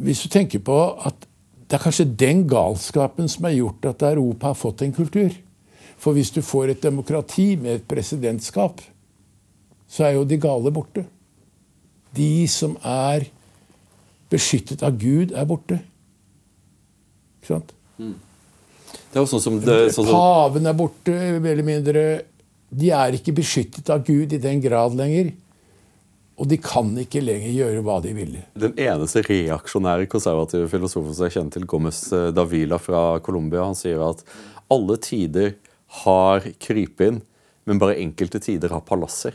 [0.00, 1.26] hvis du tenker på at
[1.70, 5.30] det er kanskje den galskapen som har gjort at Europa har fått en kultur.
[6.02, 8.80] For hvis du får et demokrati med et presidentskap,
[9.86, 11.04] så er jo de gale borte.
[12.16, 13.28] De som er
[14.30, 15.80] beskyttet av Gud, er borte.
[17.40, 17.72] Ikke sant?
[18.00, 18.16] Mm.
[19.10, 22.02] Det er jo sånn som det, sånn som, Paven er borte, mer eller mindre.
[22.70, 25.32] De er ikke beskyttet av Gud i den grad lenger.
[26.40, 28.44] Og de kan ikke lenger gjøre hva de ville.
[28.56, 33.76] Den eneste reaksjonære konservative filosofen som jeg kjenner til, Gomez eh, Davila fra Colombia, han
[33.76, 34.22] sier at
[34.72, 35.52] alle tider
[36.04, 37.20] har krypinn,
[37.68, 39.34] men bare enkelte tider har palasser.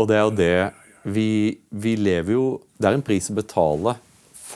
[0.00, 0.56] Og det er jo det
[1.06, 1.28] vi,
[1.70, 3.94] vi lever jo Det er en pris å betale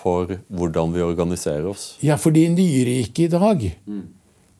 [0.00, 1.94] for hvordan vi organiserer oss.
[2.04, 3.66] Ja, for de nyrike i dag,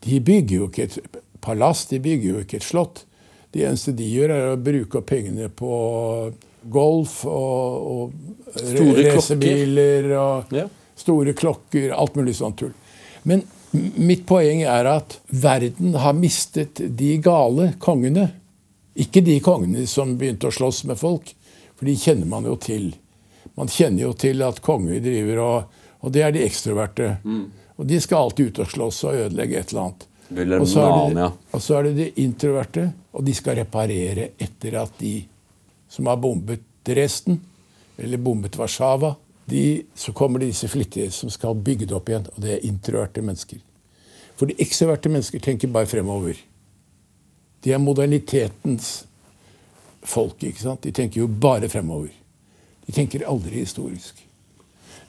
[0.04, 0.98] de bygger jo ikke et
[1.44, 3.04] palass, de bygger jo ikke et slott.
[3.50, 5.70] Det eneste de gjør, er å bruke pengene på
[6.70, 8.12] golf og, og
[9.00, 10.66] racerbiler og Ja.
[10.96, 12.72] store klokker, alt mulig sånt tull.
[13.24, 18.30] Men mitt poeng er at verden har mistet de gale kongene.
[19.00, 21.32] Ikke de kongene som begynte å slåss med folk,
[21.76, 22.90] for de kjenner man jo til.
[23.56, 25.64] Man kjenner jo til at konger driver og
[26.02, 27.18] Og det er de ekstroverte.
[27.76, 30.06] Og de skal alltid ut og slåss og ødelegge et eller annet.
[30.62, 31.16] Og så er det-
[31.52, 35.24] Og så er det de introverte, og de skal reparere etter at de
[35.88, 37.40] som har bombet Dresden,
[37.98, 39.14] eller bombet Warszawa,
[39.46, 42.26] de, så kommer det disse flittige som skal bygge det opp igjen.
[42.34, 43.58] Og det er introverte mennesker.
[44.36, 46.34] For de ekstroverte mennesker tenker bare fremover.
[47.62, 49.04] De er modernitetens
[50.02, 50.42] folk.
[50.42, 50.80] ikke sant?
[50.82, 52.08] De tenker jo bare fremover.
[52.90, 54.16] De tenker aldri historisk.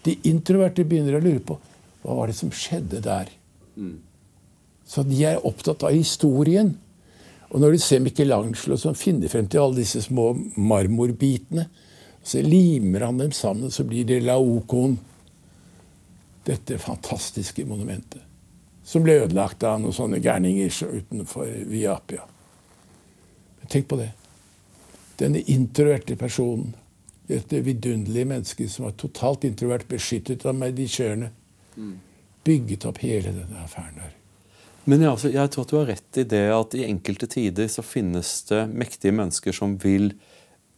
[0.06, 1.56] De introverte begynner å lure på
[2.04, 3.30] hva var det som skjedde der.
[4.86, 6.76] Så de er opptatt av historien.
[7.50, 10.28] Og når du ser Michelangelo som finner frem til alle disse små
[10.62, 11.66] marmorbitene,
[12.22, 15.00] så limer han dem sammen, så blir det Laokoon.
[16.46, 18.22] Dette fantastiske monumentet.
[18.86, 22.30] Som ble ødelagt av noen sånne gærninger utenfor Viapia.
[23.58, 24.12] Men tenk på det.
[25.18, 26.76] Denne introverte personen,
[27.32, 31.32] dette vidunderlige mennesket som var totalt introvert, beskyttet av medikjørene,
[32.46, 34.12] bygget opp hele denne affæren der.
[34.90, 37.68] Men jeg, altså, jeg tror at du har rett i det at i enkelte tider
[37.70, 40.12] så finnes det mektige mennesker som vil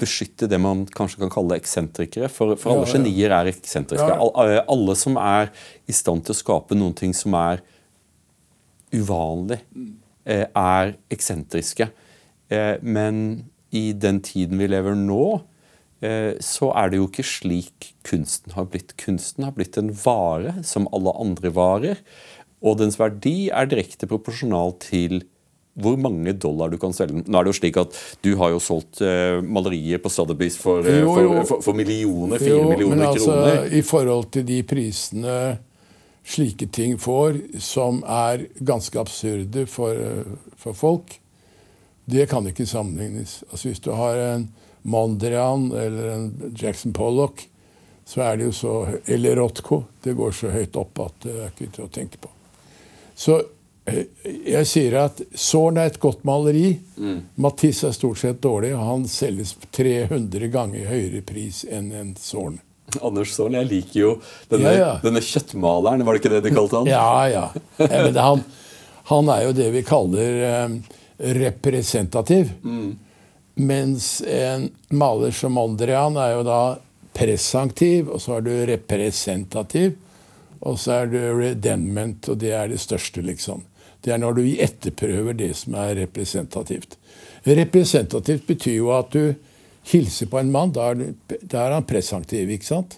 [0.01, 2.27] beskytte det man kanskje kan kalle eksentrikere.
[2.33, 2.97] For, for alle Ja, ja.
[2.97, 4.09] genier er eksentriske.
[4.09, 4.17] Ja.
[4.19, 5.53] Al- eh, Alle som er
[5.87, 7.61] i stand til å skape noen ting som er
[8.93, 9.59] uvanlig,
[10.25, 11.87] eh, er eksentriske.
[12.51, 15.41] Eh, Men i den tiden vi lever nå,
[16.43, 18.95] så er det jo ikke slik kunsten har blitt.
[18.99, 22.01] Kunsten har blitt en vare som alle andre varer,
[22.63, 25.21] og dens verdi er direkte proporsjonal til
[25.73, 27.25] hvor mange dollar du kan selge den.
[27.27, 30.85] Nå er det jo slik at Du har jo solgt uh, malerier på Sotheby's for,
[30.85, 33.69] uh, for, for, for millioner, fire Jo, millioner men altså, kroner.
[33.73, 35.37] I forhold til de prisene
[36.23, 41.17] slike ting får, som er ganske absurde for, eh, for folk,
[42.07, 43.43] det kan ikke sammenlignes.
[43.51, 44.45] Altså Hvis du har en
[44.83, 47.45] Mondrian eller en Jackson Pollock,
[48.05, 48.71] så er det jo så
[49.05, 49.83] Eller Rotko.
[50.03, 52.31] Det går så høyt opp at det er ikke til å tenke på.
[53.15, 53.37] Så
[53.87, 54.09] eh,
[54.49, 56.73] jeg sier at Zorn er et godt maleri.
[57.35, 62.59] Matisse er stort sett dårlig, og han selges 300 ganger høyere pris enn en Zorn.
[62.99, 64.11] Anders Zorn, jeg liker jo
[64.51, 64.91] denne, Ja, ja.
[65.01, 66.91] denne kjøttmaleren, var det ikke det de kalte han?
[66.91, 67.45] Ja, ja.
[67.79, 68.43] ja han,
[69.09, 70.75] han er jo det vi kaller eh,
[71.39, 72.51] representativ.
[73.55, 76.61] Mens en maler som Mondrian er jo da
[77.13, 79.93] presanktiv, og så er du representativ.
[80.63, 83.65] Og så er du redempment, og det er det største, liksom.
[84.03, 86.97] Det er når du etterprøver det som er representativt.
[87.43, 89.35] Representativt betyr jo at du
[89.91, 90.71] hilser på en mann.
[90.75, 92.97] Da er, da er han presanktiv, ikke sant?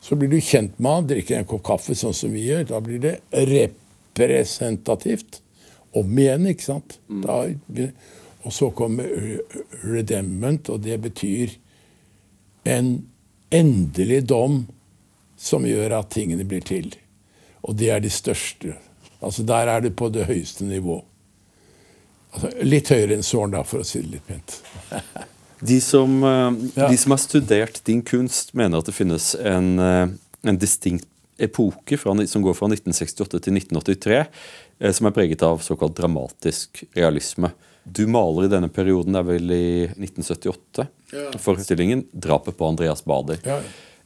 [0.00, 2.64] Så blir du kjent med han, drikker en kopp kaffe sånn som vi gjør.
[2.72, 3.14] Da blir det
[3.52, 5.42] representativt.
[5.96, 6.98] Om igjen, ikke sant?
[7.24, 7.42] Da,
[8.42, 11.56] og så kommer re- redempment, og det betyr
[12.64, 12.92] en
[13.50, 14.62] endelig dom
[15.40, 16.92] som gjør at tingene blir til.
[17.64, 18.76] Og det er de største.
[19.20, 21.02] Altså Der er det på det høyeste nivå.
[22.32, 24.60] Altså, litt høyere enn såren, da, for å si det litt pent.
[25.60, 30.08] De som, eh, de som har studert din kunst, mener at det finnes en, eh,
[30.48, 31.04] en distinkt
[31.36, 34.22] epoke fra, som går fra 1968 til 1983,
[34.80, 37.52] eh, som er preget av såkalt dramatisk realisme.
[37.84, 41.30] Du maler i denne perioden, det er vel i 1978, Ja.
[41.38, 43.38] forestillingen 'Drapet på Andreas Bader'.
[43.44, 43.60] Ja.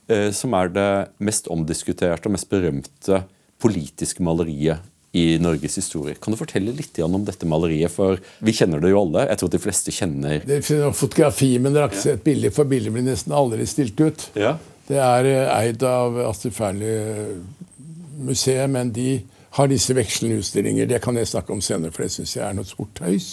[0.09, 3.25] eh, Som er det mest omdiskuterte og mest berømte
[3.61, 4.79] politiske maleriet
[5.15, 6.15] i Norges historie.
[6.21, 7.91] Kan du fortelle litt om dette maleriet?
[7.91, 9.29] For vi kjenner det jo alle.
[9.29, 12.65] Jeg tror de fleste kjenner Det finnes fotografi, men dere har ikke sett bilder, for
[12.65, 14.31] bildet blir nesten aldri stilt ut.
[14.35, 14.57] Ja.
[14.89, 19.23] Det er eh, eid av Astrid Fearnley-museet, men de
[19.55, 20.89] har disse vekslende utstillinger.
[20.91, 23.29] Det kan jeg snakke om senere, for det syns jeg er noe stort tøys.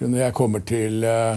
[0.00, 1.36] Når jeg kommer til uh,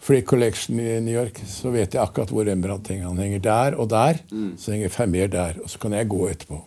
[0.00, 3.38] Free Collection i New York, så vet jeg akkurat hvor Rembrandt henger.
[3.44, 4.22] Der og der.
[4.56, 5.58] Så henger Fermer der.
[5.62, 6.60] Og så kan jeg gå etterpå.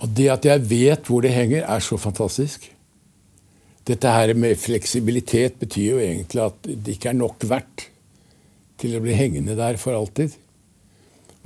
[0.00, 2.70] Og det at jeg vet hvor det henger, er så fantastisk.
[3.88, 7.88] Dette her med fleksibilitet betyr jo egentlig at det ikke er nok verdt
[8.80, 10.36] til å bli hengende der for alltid.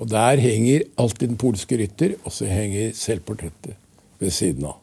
[0.01, 3.76] Og der henger alltid den polske rytter, og så henger selvportrettet
[4.22, 4.80] ved siden av.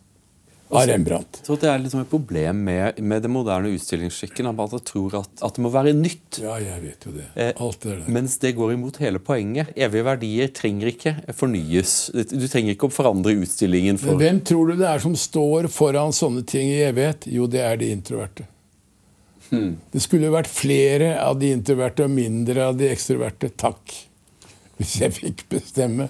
[0.72, 1.41] Av Rembrandt.
[1.43, 4.47] Så det er liksom et problem med, med den moderne utstillingsskikken.
[4.47, 6.39] At jeg tror at, at, det må være nytt.
[6.39, 7.26] Ja, jeg vet jo det.
[7.36, 8.05] Eh, Alt det der.
[8.16, 9.74] Mens det går imot hele poenget.
[9.76, 11.95] Evige verdier trenger ikke fornyes.
[12.16, 15.68] Du trenger ikke å forandre utstillingen for Men hvem tror du det er som står
[15.76, 17.28] foran sånne ting i evighet?
[17.28, 18.47] Jo, det er de introverte.
[19.49, 19.74] Hmm.
[19.91, 23.51] Det skulle vært flere av de introverte og mindre av de ekstroverte.
[23.59, 23.97] Takk.
[24.82, 26.10] Hvis jeg fikk bestemme.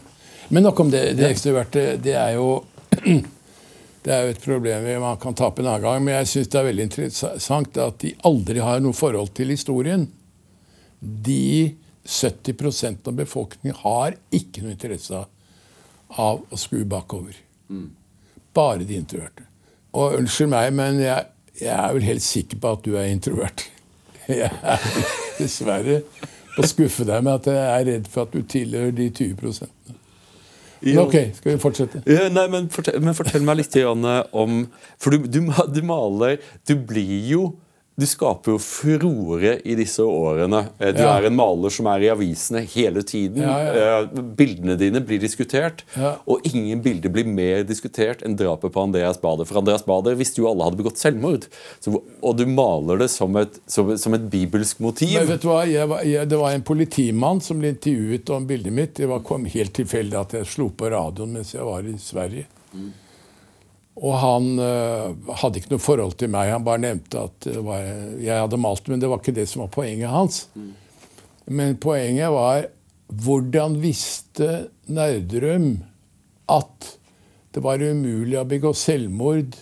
[0.51, 1.03] Men nok om det.
[1.19, 2.63] Det ekstroverte, det er jo
[4.01, 6.57] Det er jo et problem man kan tape en annen gang, men jeg syns det
[6.57, 10.07] er veldig interessant at de aldri har noe forhold til historien.
[10.97, 15.21] De 70% av befolkningen har ikke noe interesse
[16.17, 17.37] av å skue bakover.
[18.57, 19.45] Bare de introverte.
[19.93, 23.67] Og unnskyld meg, men jeg, jeg, er vel helt sikker på at du er introvert.
[24.31, 24.83] Jeg er
[25.37, 26.01] dessverre
[26.61, 29.35] å skuffe deg med at jeg er redd for at du tilhører de 20
[30.81, 31.99] men ok, skal vi fortsette?
[32.09, 33.75] Ja, nei, men fortell, men fortell, meg litt
[34.33, 34.63] om
[35.01, 37.43] For du, du, du, maler Du blir jo
[37.99, 40.61] du skaper jo furore i disse årene.
[40.79, 41.11] Eh, du ja.
[41.17, 43.43] er en maler som er i avisene hele tiden.
[43.43, 43.97] Ja, ja.
[43.99, 49.19] Eh, bildene dine blir diskutert, og ingen bilder blir mer diskutert enn drapet på Andreas
[49.21, 49.47] Bader.
[49.49, 51.49] For Andreas Bader visste jo alle hadde begått selvmord,
[51.83, 55.17] Så, og du maler det som et, som, som et bibelsk motiv.
[55.19, 55.61] Men vet du hva?
[55.67, 58.95] Jeg var, jeg, det var en politimann som ble intervjuet om bildet mitt.
[58.97, 62.47] Det var, kom helt tilfeldig at jeg slo på radioen mens jeg var i Sverige.
[62.71, 62.91] Mm.
[64.01, 66.49] Og han uh, hadde ikke noe forhold til meg.
[66.55, 67.85] Han bare nevnte at var,
[68.17, 70.45] jeg hadde malt, men det var ikke det som var poenget hans.
[70.57, 70.71] Mm.
[71.51, 72.69] Men poenget var
[73.11, 75.83] hvordan visste Nerdrum
[76.51, 76.93] at
[77.51, 79.57] det var umulig å begå selvmord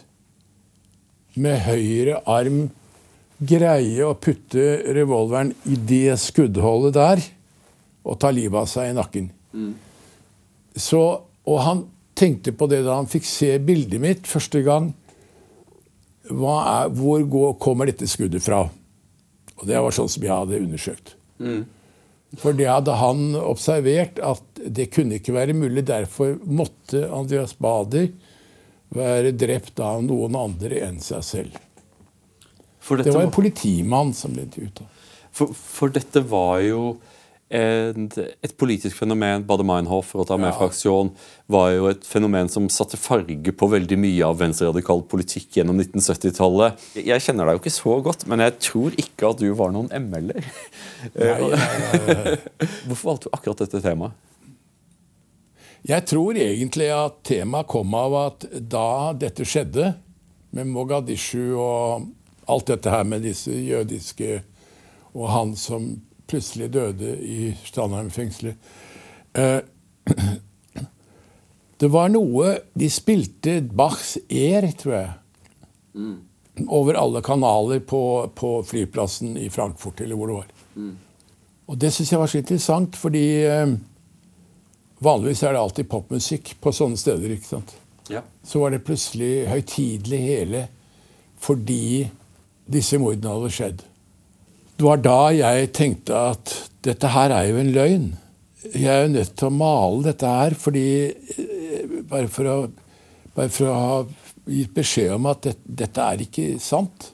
[1.39, 2.67] med høyre arm
[3.39, 7.21] greie å putte revolveren i det skuddholdet der
[8.09, 9.29] og ta livet av seg i nakken.
[9.53, 9.73] Mm.
[10.75, 11.01] Så,
[11.47, 11.83] og han
[12.19, 14.91] tenkte på det da han fikk se bildet mitt første gang.
[16.29, 18.65] Er, hvor går, kommer dette skuddet fra?
[19.59, 21.15] Og det var sånn som jeg hadde undersøkt.
[21.39, 21.63] Mm.
[22.37, 25.87] For det hadde han observert at det kunne ikke være mulig.
[25.87, 28.11] Derfor måtte Andreas Bader
[28.93, 31.57] være drept av noen andre enn seg selv.
[33.01, 34.83] det var en politimann som ble intervjuet.
[35.33, 36.83] For, for dette var jo
[37.49, 40.55] et, politisk fenomen, Bader-Meinhof, for å ta med ja.
[40.59, 41.09] fraksjon,
[41.49, 46.77] var jo et fenomen som satte farge på veldig mye av venstreradikal politikk gjennom 1970-tallet.
[47.01, 49.89] Jeg kjenner deg jo ikke så godt, men jeg tror ikke at du var noen
[49.89, 50.45] ML-er.
[52.85, 54.25] Hvorfor valgte du akkurat dette temaet?
[55.89, 59.93] Jeg tror egentlig at temaet kom av at da dette skjedde,
[60.49, 62.07] med Mogadishu og
[62.49, 64.39] alt dette her med disse jødiske
[65.13, 65.91] og han som
[66.29, 68.71] plutselig døde i Strandheim-fengselet.
[69.33, 69.59] Eh,
[71.81, 75.11] det var noe De spilte Bachs Air, tror jeg.
[75.95, 76.15] Mm.
[76.67, 78.01] Over alle kanaler på,
[78.35, 80.49] på, flyplassen i Frankfurt, eller hvor det var.
[80.75, 80.95] Mm.
[81.69, 83.75] Og det syns jeg var så interessant, fordi eh,
[85.05, 87.35] vanligvis er det alltid popmusikk på sånne steder.
[87.35, 87.75] ikke sant?
[88.09, 88.23] Ja.
[88.43, 90.67] Så var det plutselig høytidelig hele
[91.39, 92.09] fordi
[92.67, 93.83] disse mordene hadde skjedd.
[94.79, 96.51] Det var da jeg tenkte at
[96.87, 98.05] dette her er jo en løgn.
[98.71, 102.55] Jeg er jo nødt til å male dette her fordi eh, Bare for å,
[103.35, 103.97] bare for å ha
[104.49, 105.53] gitt beskjed om at det,
[105.83, 107.09] dette er ikke sant.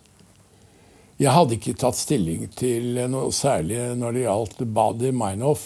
[1.19, 5.65] Jeg hadde ikke tatt stilling til noe særlig når det gjaldt Body Meinhof.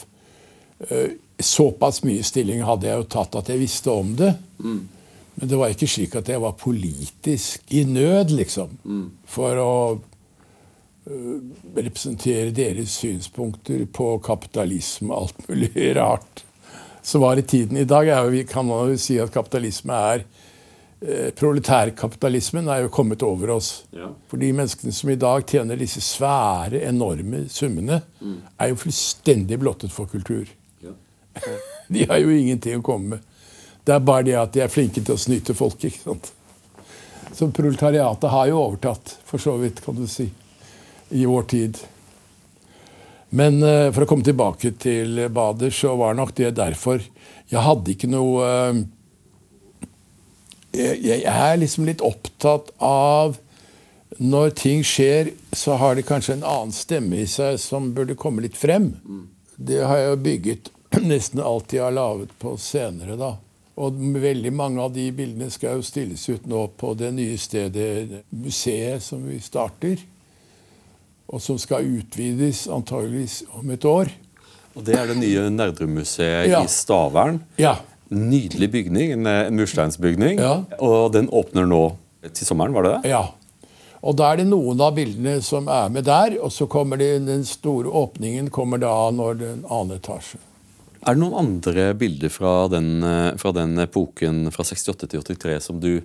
[0.88, 4.32] Eh, såpass mye stilling hadde jeg jo tatt at jeg visste om det.
[4.64, 4.82] Mm.
[5.36, 8.80] Men det var ikke slik at jeg var politisk i nød, liksom.
[8.88, 9.06] Mm.
[9.30, 9.74] For å
[11.76, 16.44] representere deres synspunkter på kapitalisme og alt mulig rart
[17.02, 17.78] som var i tiden.
[17.78, 20.24] I dag er jo, kan man jo si at kapitalisme er
[21.02, 23.86] eh, Proletærkapitalismen er jo kommet over oss.
[23.96, 24.12] Ja.
[24.30, 28.36] For de menneskene som i dag tjener disse svære, enorme summene, mm.
[28.60, 30.46] er jo fullstendig blottet for kultur.
[30.84, 30.94] Ja.
[31.96, 33.26] de har jo ingenting å komme med.
[33.88, 35.82] Det er bare det at de er flinke til å snyte folk.
[35.82, 36.30] ikke sant?
[37.34, 40.28] Så proletariatet har jo overtatt, for så vidt, kan du si
[41.10, 41.82] i vår tid.
[43.30, 47.04] Men uh, for å komme tilbake til Bader, så var nok det derfor.
[47.50, 48.48] Jeg hadde ikke noe
[50.70, 53.40] jeg, jeg, er liksom litt opptatt av
[54.22, 58.44] Når ting skjer, så har det kanskje en annen stemme i seg som burde komme
[58.46, 58.92] litt frem.
[59.56, 60.72] Det har jeg jo bygget
[61.12, 63.36] nesten alt jeg har laget på senere, da.
[63.80, 68.26] Og veldig mange av de bildene skal jo stilles ut nå på det nye stedet,
[68.34, 70.02] museet som vi starter.
[71.30, 74.10] Og som skal utvides antageligvis om et år.
[74.76, 76.64] Og Det er det nye Nerdrum-museet Ja.
[76.64, 77.42] i Stavern.
[77.58, 77.76] Ja.
[78.10, 80.40] Nydelig bygning, en en mursteinsbygning.
[80.40, 80.64] Ja.
[80.80, 81.96] Og den åpner nå
[82.34, 83.10] til sommeren, var det det?
[83.12, 83.28] ja.
[84.02, 86.38] Og da er det noen av bildene som er med der.
[86.42, 90.38] Og så kommer det, den store åpningen kommer da når den annen etasje.
[91.06, 95.60] Er det noen andre bilder fra den, eh, fra den epoken fra 68 til 83
[95.64, 96.02] som du,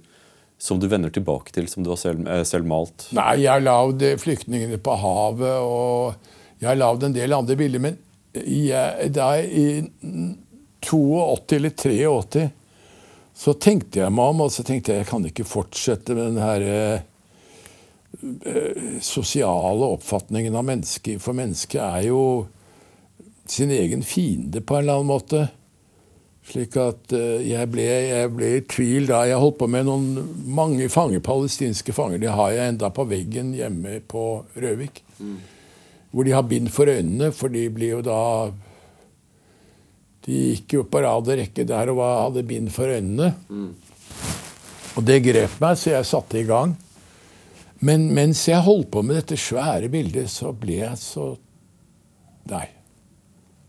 [0.59, 3.09] som du vender tilbake til, som du har selv, eh, selv malt?
[3.17, 6.15] Nei, jeg har lagd eh, 'Flyktningene på havet', og
[6.61, 7.83] jeg har lagd en del andre bilder.
[7.83, 7.99] Men
[8.35, 10.37] jeg, da jeg, i
[10.85, 12.51] 82 eller 83
[13.35, 16.43] så tenkte jeg meg om, og så tenkte jeg jeg kan ikke fortsette med den
[16.43, 17.01] herre eh,
[18.47, 21.23] eh, sosiale oppfatningen av mennesket.
[21.23, 22.21] For mennesket er jo
[23.51, 25.49] sin egen fiende på en eller annen måte.
[26.45, 29.23] Slik at eh, jeg, ble, jeg ble i tvil da.
[29.29, 30.11] Jeg holdt på med noen
[30.55, 32.21] mange fanger, palestinske fanger.
[32.21, 35.01] De har jeg enda på veggen hjemme på Røvik.
[36.13, 38.19] Hvor de har bind for øynene, for de blir jo da
[40.25, 43.33] De gikk jo på rad og rekke der og hadde bind for øynene.
[44.97, 46.77] Og det grep meg, så jeg satte i gang.
[47.85, 51.33] Men mens jeg holdt på med dette svære bildet, så ble jeg så
[52.45, 52.67] Nei.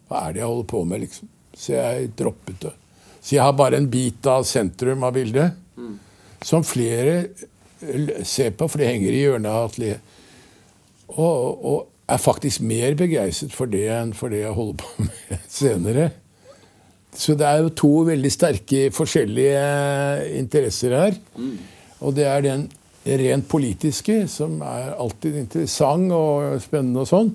[0.08, 1.30] Hva er det jeg holder på med, liksom?
[1.56, 2.74] Så jeg droppet det.
[3.22, 5.56] Så jeg har bare en bit av sentrum av bildet,
[6.46, 7.24] som flere
[8.26, 10.14] ser på, for det henger i hjørnet av atelieret.
[11.16, 15.50] Og, og er faktisk mer begeistret for det enn for det jeg holder på med
[15.50, 16.10] senere.
[17.16, 19.62] Så det er jo to veldig sterke forskjellige
[20.42, 21.16] interesser her.
[22.04, 22.66] Og det er den
[23.06, 27.32] rent politiske, som er alltid interessant og spennende og sånn,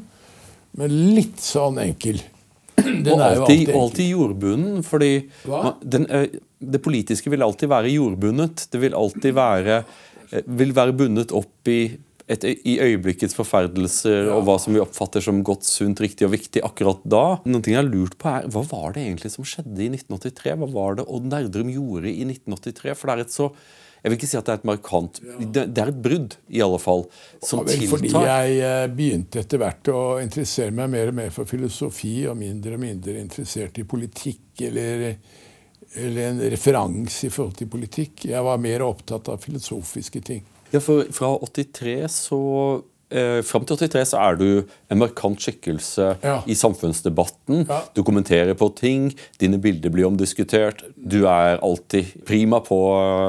[0.79, 2.21] men litt sånn enkel.
[3.07, 5.12] Den og alltid, alltid jordbunnen, fordi
[5.83, 6.28] den, eh,
[6.61, 8.66] det politiske vil alltid være jordbundet.
[8.72, 9.83] Det vil alltid være,
[10.31, 11.81] eh, vil være bundet opp i,
[12.31, 16.62] et, i øyeblikkets forferdelser og hva som vi oppfatter som godt, sunt, riktig og viktig
[16.66, 17.24] akkurat da.
[17.47, 20.57] Noen ting jeg har lurt på er, Hva var det egentlig som skjedde i 1983?
[20.61, 22.95] Hva var det Odd Nerdrum gjorde i 1983?
[22.95, 23.51] For det er et så
[24.01, 26.62] jeg vil ikke si at det er et markant Det, det er et brudd, i
[26.64, 27.05] alle fall,
[27.44, 31.34] som Ja, vel, fordi jeg eh, begynte etter hvert å interessere meg mer og mer
[31.34, 35.05] for filosofi, og mindre og mindre interessert i politikk eller,
[35.94, 38.26] eller en referanse i forhold til politikk.
[38.30, 40.46] Jeg var mer opptatt av filosofiske ting.
[40.70, 42.40] Ja, for fra 83 så
[43.11, 44.47] eh, Fram til 83 så er du
[44.91, 46.37] en markant skikkelse Ja.
[46.47, 47.67] i samfunnsdebatten.
[47.69, 47.81] Ja.
[47.95, 50.83] Du kommenterer på ting, dine bilder blir omdiskutert.
[50.97, 52.81] Du er alltid prima på,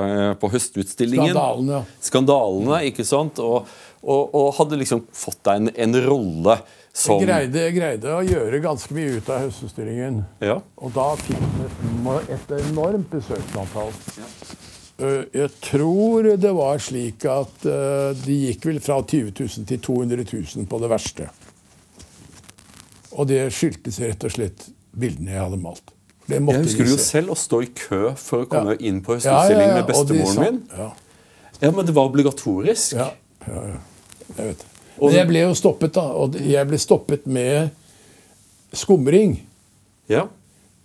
[0.08, 1.34] eh, på høstutstillingen.
[1.34, 1.72] Skandalene.
[1.72, 1.84] ja.
[2.02, 3.40] Skandalene, ikke sant?
[3.40, 3.66] Og,
[4.04, 6.60] og, og hadde liksom fått deg en, en rolle
[6.94, 10.26] som Jeg greide, jeg greide å gjøre ganske mye ut av høstutstillingen.
[10.44, 10.58] Ja.
[10.82, 13.94] Og da fikk vi et enormt besøksantall.
[15.02, 19.80] Eh, Jeg tror det var slik at eh, de gikk vel fra 20 000 til
[19.80, 20.26] 200
[20.56, 21.30] 000 på det verste.
[23.12, 25.92] Og det skyldtes rett og slett bildene jeg hadde malt.
[26.30, 28.86] Det måtte Jeg husker de jo selv å stå i kø for å komme Ja.
[28.88, 30.62] inn på Ja, ja, ja, med bestemoren sa- min.
[30.78, 30.92] Ja,
[31.62, 32.94] Ja, Men det var obligatorisk.
[32.94, 33.12] ja,
[33.48, 33.78] ja, ja.
[34.38, 34.66] Jeg vet det.
[34.98, 36.02] Og- Men jeg ble jo stoppet, da.
[36.02, 37.70] Og jeg ble stoppet med
[38.74, 39.40] skumring.
[40.10, 40.28] Ja.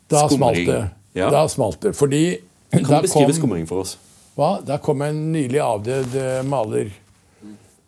[0.09, 0.39] Da Skumring.
[0.39, 0.91] smalt det.
[1.15, 1.31] Ja.
[1.31, 1.95] Da smalt det.
[1.97, 2.39] Fordi
[2.73, 3.97] Kan du beskrive kom- skumring for oss?
[4.37, 4.59] Hva?
[4.61, 6.93] Der kom en nylig avdød eh, maler.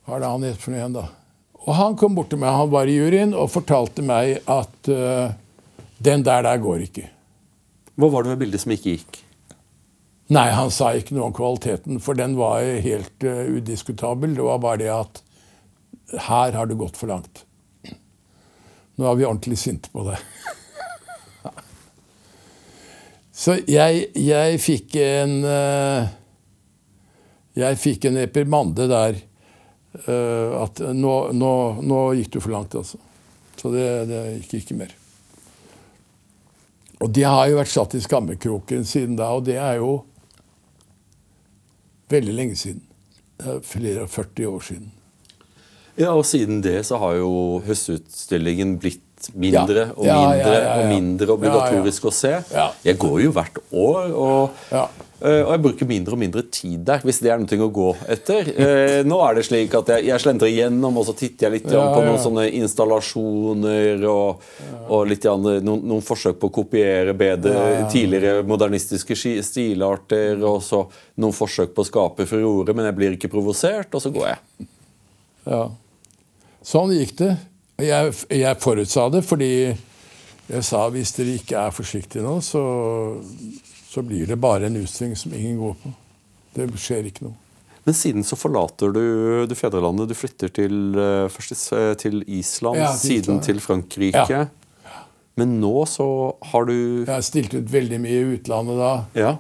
[0.07, 1.05] Hva er det han het for noe igjen, da?
[1.66, 5.34] Og han kom bort til meg, han var i juryen, og fortalte meg at uh,
[6.01, 7.05] den der der går ikke.
[7.99, 9.18] Hva var det ved bildet som ikke gikk?
[10.32, 14.32] Nei, han sa ikke noe om kvaliteten, for den var helt uh, udiskutabel.
[14.38, 15.20] Det var bare det at
[16.30, 17.44] her har det gått for langt.
[18.96, 20.16] Nå er vi ordentlig sinte på det.
[23.38, 26.09] Så jeg, jeg fikk en eh,
[27.59, 29.19] Jeg fikk en reprimande der.
[30.05, 31.53] Uh, at nå, nå,
[31.83, 33.01] nå gikk du for langt, altså.
[33.59, 34.93] Så det, det gikk ikke mer.
[37.03, 40.03] Og det har jo vært satt i skammekroken siden da, og det er jo
[42.11, 42.85] veldig lenge siden.
[43.39, 44.95] Er flere og 40 år siden.
[45.99, 47.31] Ja, og siden det så har jo
[47.67, 50.75] høstutstillingen blitt mindre og Ja, ja, mindre ja, ja.
[50.79, 52.37] og mindre obligatorisk å se.
[52.87, 54.87] Jeg går jo hvert år, og, Ja.
[55.27, 58.51] Og jeg bruker mindre og mindre tid der, hvis det er noe å gå etter.
[58.55, 61.66] Eh, nå er det slik at jeg, jeg slentrer igjennom, og så titter jeg litt
[61.75, 62.23] Ja, på noen ja.
[62.23, 64.47] sånne installasjoner og,
[64.87, 70.85] og grann, noen, noen forsøk på å kopiere bedre Ja, tidligere modernistiske stilarter, og så
[71.19, 74.69] noen forsøk på å skape furore, men jeg blir ikke provosert, og så går jeg.
[75.49, 75.64] Ja.
[76.69, 77.35] Sånn gikk det.
[77.83, 79.53] Jeg, jeg forutsa det fordi
[80.49, 82.62] jeg sa hvis dere ikke er forsiktige nå, så,
[83.99, 85.92] så blir det bare en utstilling som ingen går på.
[86.55, 87.34] Det skjer ikke noe.
[87.88, 90.11] Men siden så forlater du, du fedrelandet.
[90.11, 93.42] Du flytter til, eh, først til- til Island, Ja, til siden Island.
[93.46, 94.26] til Frankrike.
[94.28, 94.46] Ja.
[95.38, 96.74] Men nå så har du
[97.05, 99.05] Jeg har stilt ut veldig mye i utlandet da.
[99.14, 99.36] Ja.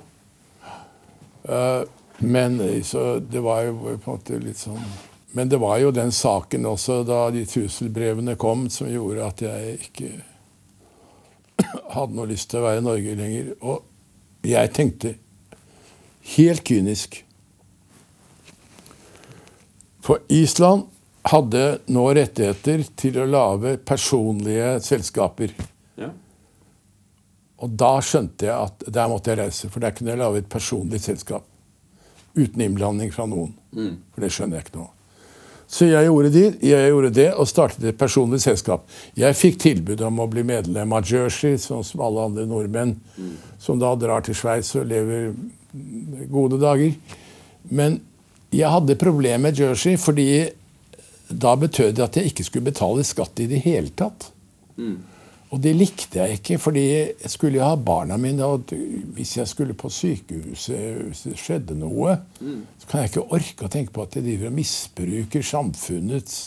[1.48, 1.84] Eh,
[2.20, 4.80] Men eh, så det var jo på en måte litt sånn
[5.34, 9.78] Men det var jo den saken også, da de trusselbrevene kom, som gjorde at jeg
[9.90, 10.10] ikke
[11.94, 13.50] hadde noe lyst til å være i Norge lenger.
[13.62, 13.82] Og
[14.46, 15.14] jeg tenkte
[16.36, 17.24] helt kynisk
[20.04, 20.86] For Island
[21.28, 25.52] hadde nå rettigheter til å lage personlige selskaper.
[26.00, 26.08] ja.
[27.58, 30.48] Og da skjønte jeg at der måtte jeg reise, for der kunne jeg lage et
[30.48, 31.44] personlig selskap.
[32.38, 33.50] Uten innblanding fra noen.
[34.14, 34.92] For det skjønner jeg ikke av.
[35.68, 38.86] Så jeg gjorde, det, jeg gjorde det og startet et personlig selskap.
[39.18, 42.94] Jeg fikk tilbud om å bli medlem av Jersey, sånn som alle andre nordmenn,
[43.60, 45.34] som da drar til Sveits og lever
[46.32, 46.94] gode dager.
[47.68, 48.00] Men
[48.48, 50.48] jeg hadde problemer med Jersey, fordi
[51.28, 54.30] da betød det at jeg ikke skulle betale skatt i det hele tatt.
[55.48, 58.44] Og det likte jeg ikke, fordi jeg skulle jo ha barna mine.
[58.44, 58.68] Og
[59.16, 62.18] hvis jeg skulle på sykehuset, hvis det skjedde noe,
[62.78, 66.38] så kan jeg ikke orke å tenke på at jeg driver og misbruker samfunnets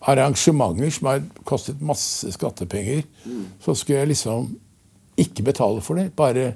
[0.00, 3.02] arrangementer som har kostet masse skattepenger.
[3.60, 4.52] Så skulle jeg liksom
[5.20, 6.12] ikke betale for det.
[6.16, 6.52] Bare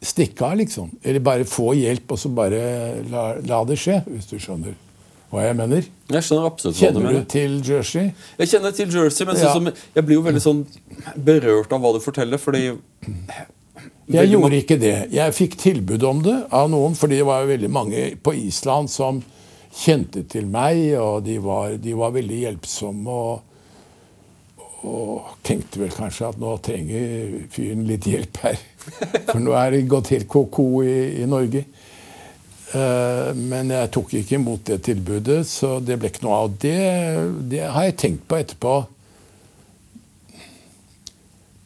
[0.00, 0.88] stikke av, liksom.
[1.04, 4.72] Eller bare få hjelp, og så bare la, la det skje, hvis du skjønner
[5.30, 5.84] hva jeg mener.
[6.10, 8.10] Jeg skjønner absolutt hva du Kjenner du til Jersey?
[8.40, 9.52] Jeg kjenner til Jersey, men Ja.
[9.54, 10.64] som, jeg blir jo veldig sånn
[11.16, 12.64] berørt av hva du forteller, fordi
[14.10, 14.96] Jeg gjorde ikke det.
[15.14, 18.90] Jeg fikk tilbud om det av noen, for det var jo veldig mange på Island
[18.90, 19.22] som
[19.70, 23.06] kjente til meg, og de var, de var veldig hjelpsomme.
[23.06, 23.42] Og,
[24.82, 28.58] og tenkte vel kanskje at nå trenger fyren litt hjelp her.
[29.30, 31.62] For nå er det gått helt ko-ko i, i Norge.
[32.74, 36.52] Eh, Men jeg tok ikke imot det tilbudet, så det ble ikke noe av.
[36.62, 36.76] Det,
[37.50, 38.74] det har jeg tenkt på etterpå.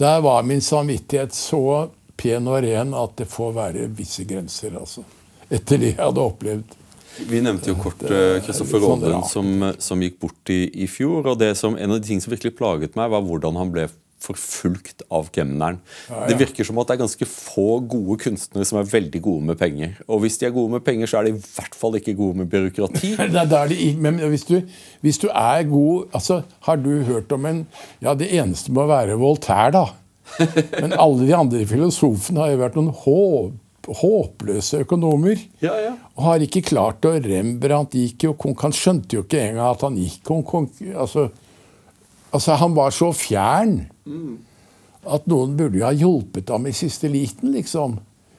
[0.01, 5.05] Der var min samvittighet så pen og ren at det får være visse grenser, altså.
[5.53, 6.73] Etter det jeg hadde opplevd.
[7.29, 9.29] Vi nevnte jo kort eh, Kristoffer litt sånn rart.
[9.31, 11.29] som, som gikk bort i, i fjor.
[11.31, 13.85] og det som, En av de ting som virkelig plaget meg, var hvordan han ble
[14.25, 15.81] forfulgt av kemneren.
[16.29, 19.61] Det virker som at det er ganske få gode kunstnere som er veldig gode med
[19.61, 19.97] penger.
[20.09, 22.41] Og hvis de er gode med penger, så er de i hvert fall ikke gode
[22.43, 23.15] med byråkrati.
[23.21, 24.57] Nei, er de men hvis du,
[25.05, 27.61] hvis du er god altså, Har du hørt om en
[28.03, 29.85] Ja, det eneste må være Voltaire, da.
[30.81, 33.61] Men alle de andre filosofene har jo vært noen håp,
[34.01, 35.41] håpløse økonomer.
[35.63, 35.93] Ja, ja.
[36.17, 39.85] Og har ikke klart å Rembrandt gikk jo konk- Han skjønte jo ikke engang at
[39.85, 41.29] han gikk konk altså,
[42.35, 43.77] altså, han var så fjern
[45.05, 47.99] at noen burde jo ha hjulpet ham i siste liten, liksom.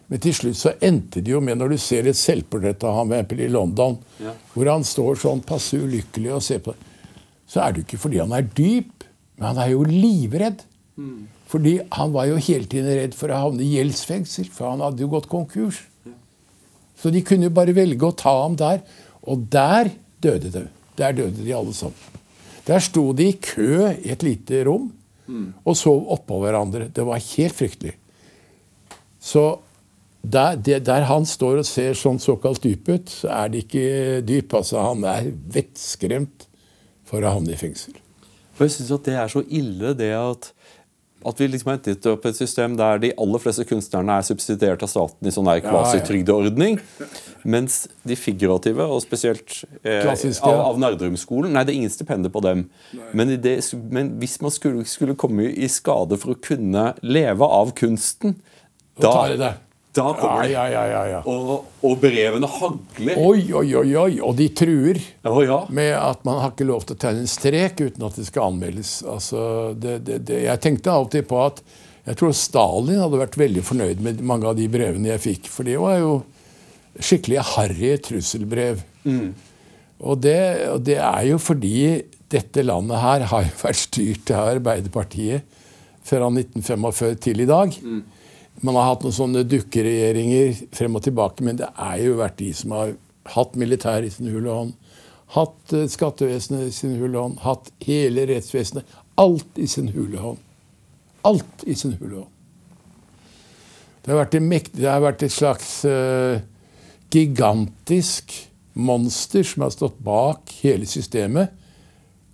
[0.10, 3.14] Men til slutt så endte det jo med, når du ser et selvportrett av ham
[3.16, 4.34] i London, Ja.
[4.54, 6.76] hvor han står sånn passe ulykkelig og ser på
[7.48, 9.04] så er det jo ikke fordi han er dyp,
[9.38, 10.64] men han er jo livredd.
[11.52, 15.04] Fordi han var jo hele tiden redd for å havne i gjeldsfengsel, for han hadde
[15.04, 15.84] jo gått konkurs.
[16.98, 18.82] Så de kunne jo bare velge å ta ham der.
[19.30, 19.92] Og der
[20.24, 20.66] døde det.
[20.98, 21.94] Der døde de alle sammen.
[22.66, 24.90] Der sto de i kø i et lite rom
[25.66, 26.88] og sov oppå hverandre.
[26.94, 27.96] Det var helt fryktelig.
[29.22, 29.60] Så
[30.22, 34.54] der, der han står og ser sånn såkalt dyp ut, så er det ikke dyp.
[34.58, 36.48] Altså, han er vettskremt
[37.06, 37.98] for å havne i fengsel.
[38.56, 40.52] For jeg synes at det er så ille, det at,
[41.26, 44.92] at vi liksom endt opp et system der de aller fleste kunstnerne er subsidiert av
[44.92, 46.80] staten i sånn der kvasitrygdeordning,
[47.44, 50.66] mens de figurative, og spesielt eh, Klassiske, av, ja.
[50.70, 52.66] av Nerdrum-skolen Nei, det er ingen stipender på dem.
[53.14, 53.58] Men, det,
[53.94, 58.38] men hvis man skulle, skulle komme i skade for å kunne leve av kunsten,
[58.96, 59.56] Da.
[59.96, 61.22] Da kommer Ja, ja, ja, ja, ja.
[61.30, 63.20] Og, og brevene hagler.
[63.22, 64.12] Oi, oi, oi, oi.
[64.20, 65.00] Og de truer.
[65.24, 65.62] oh, ja.
[65.70, 68.52] med at man har ikke lov til å tegne en strek uten at det skal
[68.52, 68.98] anmeldes.
[69.08, 69.40] Altså,
[69.80, 71.64] det, det, det, jeg tenkte alltid på at
[72.06, 75.50] jeg tror Stalin hadde vært veldig fornøyd med mange av de brevene jeg fikk.
[75.50, 76.20] For det var jo
[77.02, 78.84] skikkelig harry trusselbrev.
[79.96, 80.40] Og, det,
[80.74, 85.46] og det er jo fordi dette landet her har vært styrt av Arbeiderpartiet
[86.06, 87.80] fra 1945 til i dag.
[88.64, 92.52] Man har hatt noen sånne dukkeregjeringer frem og tilbake, men det er jo vært de
[92.56, 92.94] som har
[93.34, 94.76] hatt militær i sin hule hånd,
[95.36, 98.88] hatt eh, skattevesenet i sin hule hånd, hatt hele rettsvesenet.
[99.20, 100.40] Alt i sin hule hånd.
[101.26, 102.32] Alt i sin hule hånd.
[104.06, 106.38] Det har vært, en mekt, det har vært et slags uh,
[107.10, 108.36] gigantisk
[108.78, 111.50] monster som har stått bak hele systemet.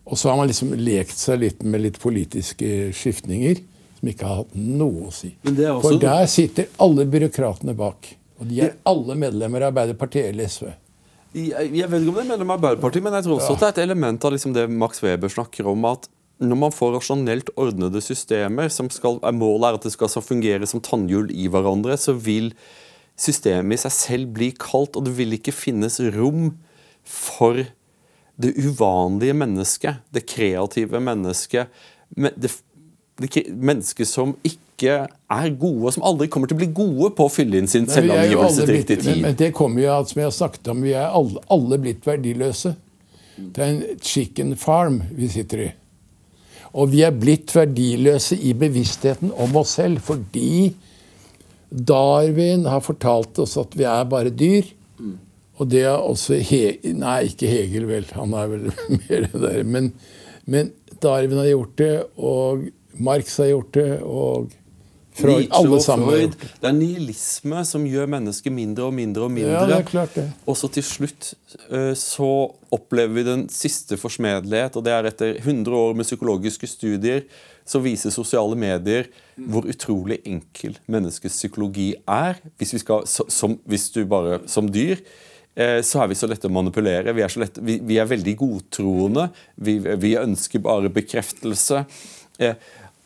[0.04, 3.62] Og så har man liksom lekt seg litt med litt politiske skiftninger.
[4.02, 5.36] Som ikke har hatt noe å si.
[5.46, 8.16] Er For der sitter alle byråkratene bak.
[8.42, 10.72] Og de er alle medlemmer av Arbeiderpartiet eller SV.
[11.38, 13.62] Jeg, jeg vet ikke om det er medlem av Arbeiderpartiet, men jeg tror også at
[13.62, 16.10] det er et element av liksom det Max Weber snakker om, at
[16.42, 20.82] når man får rasjonelt ordnede systemer, som skal, målet er at det skal fungere som
[20.82, 22.50] tannhjul i hverandre, så vil
[23.22, 26.56] systemet i seg selv bli kaldt, og det vil ikke finnes rom
[27.06, 27.62] for
[28.42, 31.70] det uvanlige mennesket, det kreative mennesket,
[32.18, 32.50] men det,
[33.52, 37.32] mennesket som ikke er gode, og som aldri kommer til å bli gode på å
[37.32, 39.22] fylle inn sin selvangivelse til riktig tid.
[39.22, 42.08] men det kommer jo av, som jeg har snakket om, vi er alle, alle blitt
[42.08, 42.74] verdiløse.
[43.38, 45.70] Det er en chicken farm vi sitter i.
[46.72, 50.72] Og vi er blitt verdiløse i bevisstheten om oss selv fordi
[51.72, 54.68] Darwin har fortalt oss at vi er bare dyr.
[55.62, 56.62] Og det er også He
[56.98, 58.08] Nei, ikke Hegel, vel.
[58.18, 59.64] Han er vel mer det der.
[59.68, 59.92] Men,
[60.50, 60.72] men
[61.04, 62.68] Darwin har gjort det, og
[63.02, 64.52] Marx har gjort det, og
[65.12, 66.22] Freud Nietzsche Alle sammen har Freud.
[66.22, 66.50] gjort det.
[66.62, 69.56] Det er nihilisme som gjør mennesket mindre og mindre og mindre.
[69.58, 70.28] Ja, det er klart det.
[70.48, 71.34] Og så til slutt
[71.68, 72.30] eh, så
[72.72, 77.26] opplever vi den siste forsmedelighet, og det er etter 100 år med psykologiske studier
[77.68, 79.10] så viser sosiale medier
[79.50, 82.40] hvor utrolig enkel menneskets psykologi er.
[82.58, 84.98] Hvis, vi skal, som, hvis du bare som dyr
[85.56, 87.14] eh, så er vi så lette å manipulere.
[87.16, 89.30] Vi er, så lette, vi, vi er veldig godtroende.
[89.56, 91.86] Vi, vi ønsker bare bekreftelse.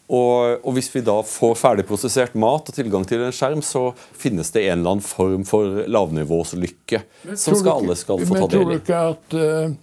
[0.05, 4.51] Og, og hvis vi da får ferdigprosessert mat og tilgang til en skjerm, så finnes
[4.53, 7.01] det en eller annen form for lavnivåslykke
[7.33, 8.45] som skal alle skal få ta del i.
[8.45, 9.73] Men tror du ikke at uh,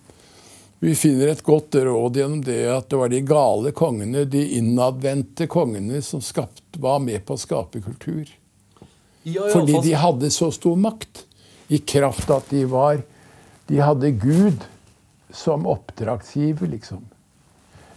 [0.82, 5.46] vi finner et godt råd gjennom det at det var de gale kongene, de innadvendte
[5.50, 8.30] kongene, som skapt, var med på å skape kultur?
[9.22, 11.24] Ja, Fordi de hadde så stor makt.
[11.70, 12.98] I kraft av at de var
[13.70, 14.64] De hadde Gud
[15.32, 17.06] som oppdragsgiver, liksom.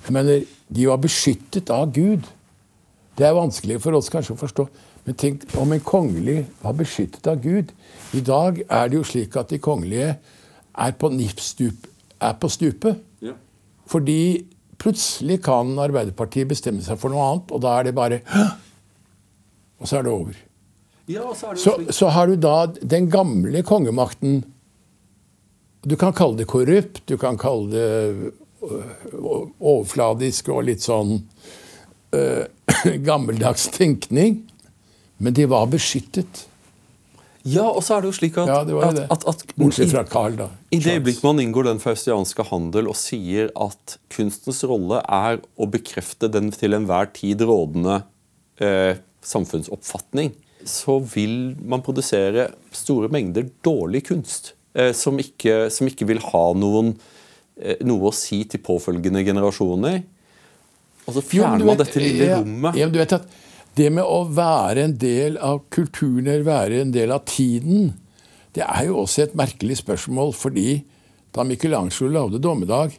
[0.05, 2.27] Jeg mener, de var beskyttet av Gud.
[3.17, 4.67] Det er vanskelig for oss kanskje å forstå.
[5.05, 7.71] Men tenk om en kongelig var beskyttet av Gud.
[8.17, 10.15] I dag er det jo slik at de kongelige
[10.75, 11.87] er på, nippstup,
[12.21, 13.01] er på stupet.
[13.23, 13.33] Ja.
[13.89, 14.45] Fordi
[14.81, 18.45] plutselig kan Arbeiderpartiet bestemme seg for noe annet, og da er det bare Hå!
[19.75, 20.35] Og så er det over.
[21.11, 24.43] Ja, så er det Så, så har du da den gamle kongemakten.
[25.85, 28.31] Du kan kalle det korrupt, du kan kalle det
[29.59, 31.17] overfladisk og litt sånn
[32.15, 32.43] øh,
[33.07, 34.43] gammeldags tenkning.
[35.17, 36.45] Men de var beskyttet.
[37.45, 39.05] Ja, og så er det jo slik at, Ja, det det.
[39.05, 40.47] at, at, at Bortsett fra Carl, da.
[40.73, 45.67] I det øyeblikk man inngår den faustianske handel og sier at kunstens rolle er å
[45.69, 47.99] bekrefte den til enhver tid rådende
[48.57, 50.33] eh, samfunnsoppfatning,
[50.65, 56.45] så vil man produsere store mengder dårlig kunst eh, som, ikke, som ikke vil ha
[56.57, 57.14] noen, eh,
[57.87, 60.01] noe å si til påfølgende generasjoner.
[61.05, 62.79] Og så Jo, vet, fjerner man dette lille ja, rommet.
[62.79, 63.27] Ja, du vet at
[63.75, 67.91] det med å være en del av kulturen eller være en del av tiden,
[68.55, 70.79] det er jo også et merkelig spørsmål, fordi
[71.35, 72.95] da Michelangelo lagde 'Dommedag',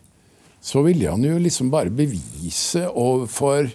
[0.61, 3.71] så ville han jo liksom bare bevise overfor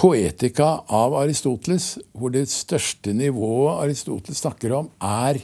[0.00, 5.42] poetika av Aristoteles, hvor det største nivået Aristoteles snakker om, er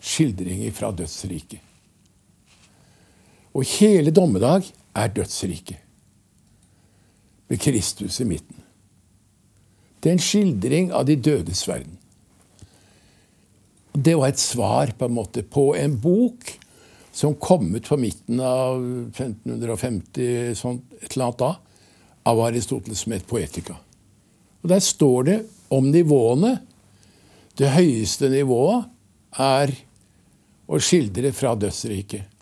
[0.00, 1.65] skildringer fra dødsriket.
[3.56, 5.76] Og hele 'Dommedag' er dødsriket,
[7.48, 8.56] med Kristus i midten.
[10.02, 11.96] Det er en skildring av de dødes verden.
[13.96, 16.52] Det var et svar på en måte på en bok
[17.16, 18.76] som kom ut på midten av
[19.16, 21.50] 1550, sånt, et eller annet da,
[22.28, 23.78] av Aristoteles som het Poetica.
[24.62, 25.38] Og Der står det
[25.72, 26.58] om nivåene.
[27.56, 28.84] Det høyeste nivået
[29.40, 29.72] er
[30.68, 32.35] å skildre fra dødsriket.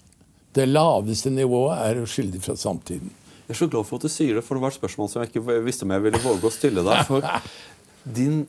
[0.54, 3.10] Det laveste nivået er å skildre fra samtiden.
[3.44, 5.22] Jeg er så glad for at du sier det, for det var et spørsmål som
[5.22, 7.00] jeg ikke visste om jeg ville våge å stille deg.
[7.08, 7.26] For
[8.18, 8.44] din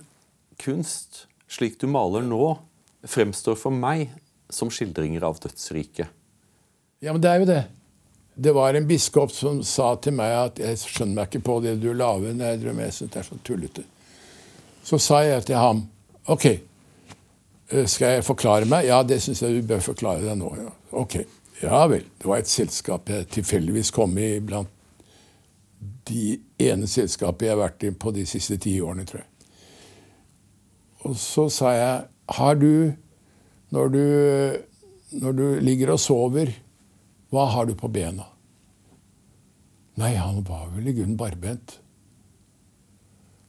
[0.61, 2.53] kunst, slik du maler nå,
[3.09, 4.13] fremstår for meg
[4.53, 6.13] som skildringer av dødsriket.
[7.03, 7.63] Ja, men det er jo det.
[8.35, 11.75] Det var en biskop som sa til meg at jeg skjønner meg ikke på det
[11.81, 12.33] du lager.
[12.35, 13.83] når jeg synes det er så tullete.
[14.83, 15.85] Så sa jeg til ham
[16.27, 18.87] OK, eh, skal jeg forklare meg?
[18.89, 20.51] Ja, det syns jeg du bør forklare deg nå.
[20.57, 20.71] Ja.
[20.91, 21.19] Ok.
[21.65, 22.05] Ja vel.
[22.19, 24.69] Det var et selskap jeg tilfeldigvis kom i blant
[26.05, 29.31] de ene selskapet jeg har vært i på de siste ti årene, tror jeg.
[31.05, 32.05] Og så sa jeg
[32.37, 32.93] Har du
[33.69, 34.03] Når du,
[35.11, 36.51] når du ligger og sover,
[37.33, 38.23] hva har du på bena?
[39.99, 41.79] Nei, han var vel i grunnen barbent.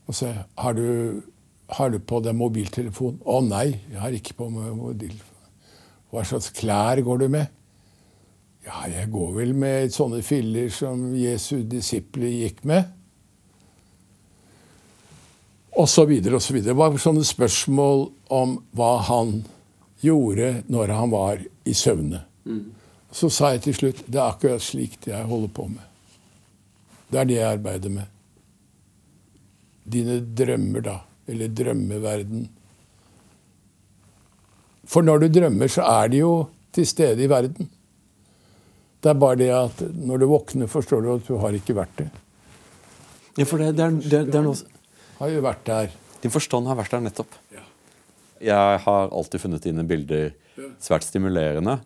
[0.09, 1.23] Og så har du,
[1.69, 3.21] har du på deg mobiltelefon?
[3.23, 5.53] Å nei, jeg har ikke på meg mobiltelefon.
[6.11, 7.53] Hva slags klær går du med?
[8.67, 12.89] Ja, jeg går vel med sånne filler som Jesu disipler gikk med.
[15.77, 16.73] Og så videre og så videre.
[16.73, 19.37] Det var sånne spørsmål om hva han
[20.03, 22.25] gjorde når han var i søvne.
[23.15, 25.85] Så sa jeg til slutt det er akkurat slikt jeg holder på med.
[27.07, 28.11] Det er det jeg arbeider med.
[29.87, 30.97] Dine drømmer, da.
[31.31, 32.49] Eller drømmeverden.
[34.87, 36.35] For når du drømmer, så er de jo
[36.75, 37.71] til stede i verden.
[39.03, 42.01] Det er bare det at når du våkner, forstår du at du har ikke vært
[42.01, 42.09] det.
[43.37, 44.57] Ja, for det, det, er, det, det er noe
[45.19, 45.93] Har jo vært der.
[46.23, 47.37] Din forstand har vært der nettopp.
[48.43, 50.33] Jeg har alltid funnet dine bilder
[50.83, 51.79] svært stimulerende.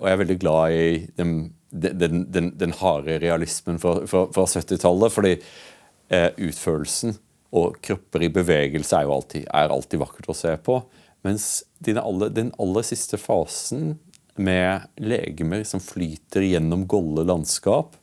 [0.00, 1.36] Og jeg er veldig glad i den,
[1.70, 5.14] den, den, den harde realismen fra, fra, fra 70-tallet.
[5.14, 7.16] Fordi eh, utførelsen
[7.54, 10.80] og kropper i bevegelse er jo alltid, er alltid vakkert å se på.
[11.24, 11.48] Mens
[11.88, 13.94] aller, den aller siste fasen
[14.36, 17.94] med legemer som flyter gjennom golde landskap,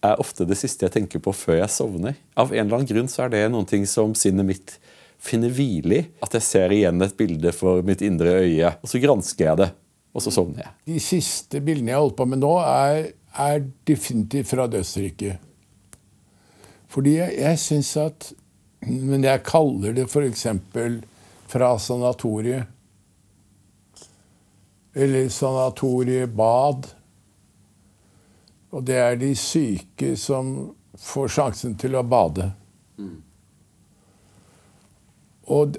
[0.00, 2.16] er ofte det siste jeg tenker på før jeg sovner.
[2.40, 4.78] Av en eller annen grunn så er det ting som sinnet mitt
[5.20, 6.06] finner hvile i.
[6.24, 9.70] At jeg ser igjen et bilde for mitt indre øye, og så gransker jeg det.
[10.10, 10.72] Og så sovner jeg.
[10.90, 15.46] De siste bildene jeg har holdt på med nå, er, er definitivt fra dødsriket.
[16.90, 18.32] Fordi jeg, jeg syns at
[18.80, 20.46] Men jeg kaller det f.eks.
[21.52, 22.64] fra sanatoriet.
[24.94, 26.88] Eller sanatoriebad.
[28.70, 32.50] Og det er de syke som får sjansen til å bade.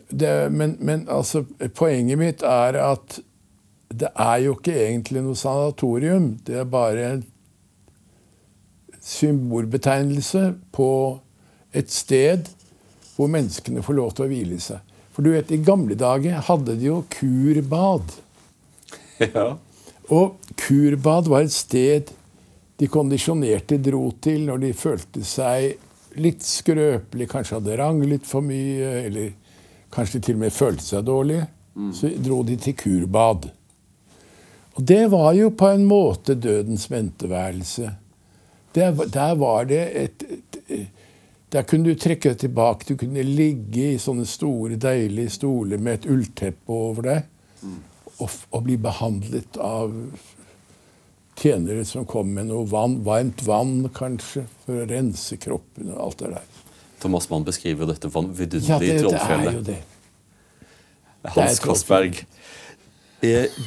[0.10, 1.46] Det, men, men altså,
[1.76, 3.22] poenget mitt er at
[3.92, 6.34] det er jo ikke egentlig noe sanatorium.
[6.48, 7.24] Det er bare en
[9.02, 10.90] symbolbetegnelse på
[11.74, 12.50] et sted
[13.16, 14.80] hvor menneskene får lov til å hvile seg.
[15.12, 18.14] For du vet, I gamle dager hadde de jo kurbad.
[19.22, 19.58] Ja.
[20.12, 22.10] Og kurbad var et sted
[22.82, 28.90] de kondisjonerte dro til når de følte seg litt skrøpelige, kanskje hadde ranglet for mye,
[29.06, 29.30] eller
[29.94, 31.44] kanskje til og med følte seg dårlig.
[31.96, 33.46] Så dro de til kurbad.
[34.76, 37.92] Og det var jo på en måte dødens venteværelse.
[38.76, 40.26] Der, der var det et,
[40.68, 40.88] et,
[41.52, 42.86] Der kunne du trekke deg tilbake.
[42.88, 47.24] Du kunne ligge i sånne store, deilige stoler med et ullteppe over deg
[47.62, 47.91] og,
[48.22, 49.94] og bli behandlet av
[51.42, 56.22] tjenere som kom med noe vann, varmt vann, kanskje, for å rense kroppen og alt
[56.22, 56.50] det der.
[57.02, 59.42] Thomas Mann beskriver dette vidunderlige ja, det, trollfjellet.
[59.42, 59.80] Det er jo det.
[61.36, 62.24] Hans Castberg.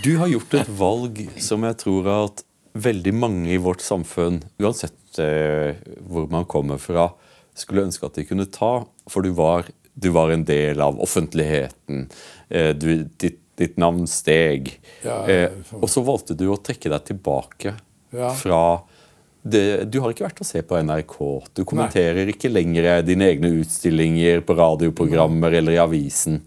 [0.03, 2.45] Du har gjort et valg som jeg tror at
[2.75, 7.13] veldig mange i vårt samfunn, uansett eh, hvor man kommer fra,
[7.55, 8.85] skulle ønske at de kunne ta.
[9.11, 12.09] For du var, du var en del av offentligheten.
[12.51, 14.73] Eh, du, ditt, ditt, navn steg.
[15.05, 17.77] Ja, eh, og så valgte du å trekke deg tilbake
[18.15, 18.33] ja.
[18.35, 18.65] fra
[19.45, 21.17] det, du har ikke vært å se på NRK.
[21.53, 22.33] Du kommenterer Nei.
[22.33, 26.39] ikke lenger dine egne utstillinger på radioprogrammer eller i avisen.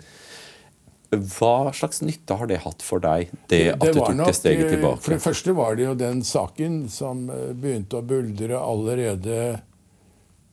[1.14, 4.36] Hva slags nytte har det hatt for deg, det, det at du tok nok, det
[4.40, 5.02] steget tilbake?
[5.06, 9.38] For det første var det jo den saken som eh, begynte å buldre allerede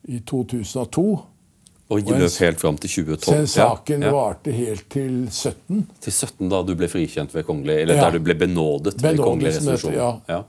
[0.05, 1.07] i 2002.
[1.93, 3.25] Og løp helt fram til 2012.
[3.29, 5.83] Så saken ja, varte helt til 17.
[6.01, 8.07] Til 17 Da du ble frikjent ved kongelig, eller ja.
[8.07, 9.97] der du ble benådet, benådet ved kongelig resolusjon.
[9.99, 10.09] Ja.
[10.31, 10.41] ja.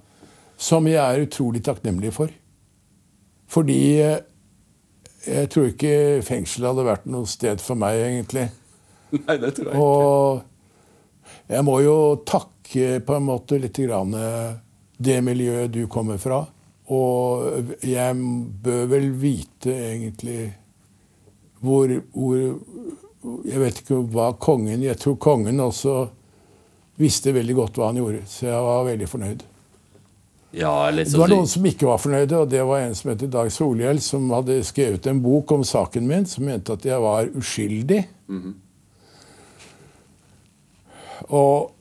[0.56, 2.32] Som jeg er utrolig takknemlig for.
[3.52, 4.18] Fordi eh,
[5.28, 8.48] jeg tror ikke fengselet hadde vært noe sted for meg, egentlig.
[9.28, 9.86] Nei, det tror jeg ikke.
[9.86, 14.16] Og jeg må jo takke på en måte litt grann
[14.98, 16.46] det miljøet du kommer fra.
[16.96, 18.16] Og jeg
[18.64, 20.54] bør vel vite egentlig
[21.66, 22.38] hvor, hvor
[23.46, 26.06] Jeg vet ikke hva kongen Jeg tror kongen også
[27.02, 29.42] visste veldig godt hva han gjorde, så jeg var veldig fornøyd.
[30.56, 33.50] Ja, det var noen som ikke var fornøyde, og det var en som heter Dag
[33.52, 38.06] Solhjell, som hadde skrevet en bok om saken min, som mente at jeg var uskyldig.
[38.32, 38.54] Mm -hmm.
[41.36, 41.72] Og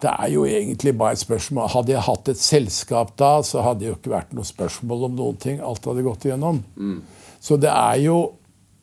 [0.00, 3.80] det er jo egentlig bare et spørsmål Hadde jeg hatt et selskap da, så hadde
[3.80, 5.60] det jo ikke vært noe spørsmål om noen ting.
[5.60, 6.62] Alt hadde gått igjennom.
[6.76, 7.02] Mm.
[7.40, 8.32] Så det er jo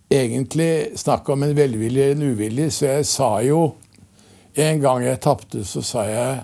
[0.10, 2.70] egentlig snakk om en velvilje eller en uvilje.
[2.72, 3.76] Så jeg sa jo
[4.58, 6.38] En gang jeg tapte, så sa jeg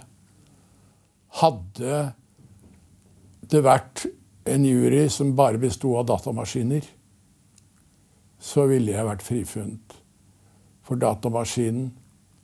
[1.39, 2.14] Hadde
[3.49, 4.05] det vært
[4.45, 6.86] en jury som bare besto av datamaskiner,
[8.38, 9.95] så ville jeg vært frifunnet.
[10.86, 11.89] For datamaskinen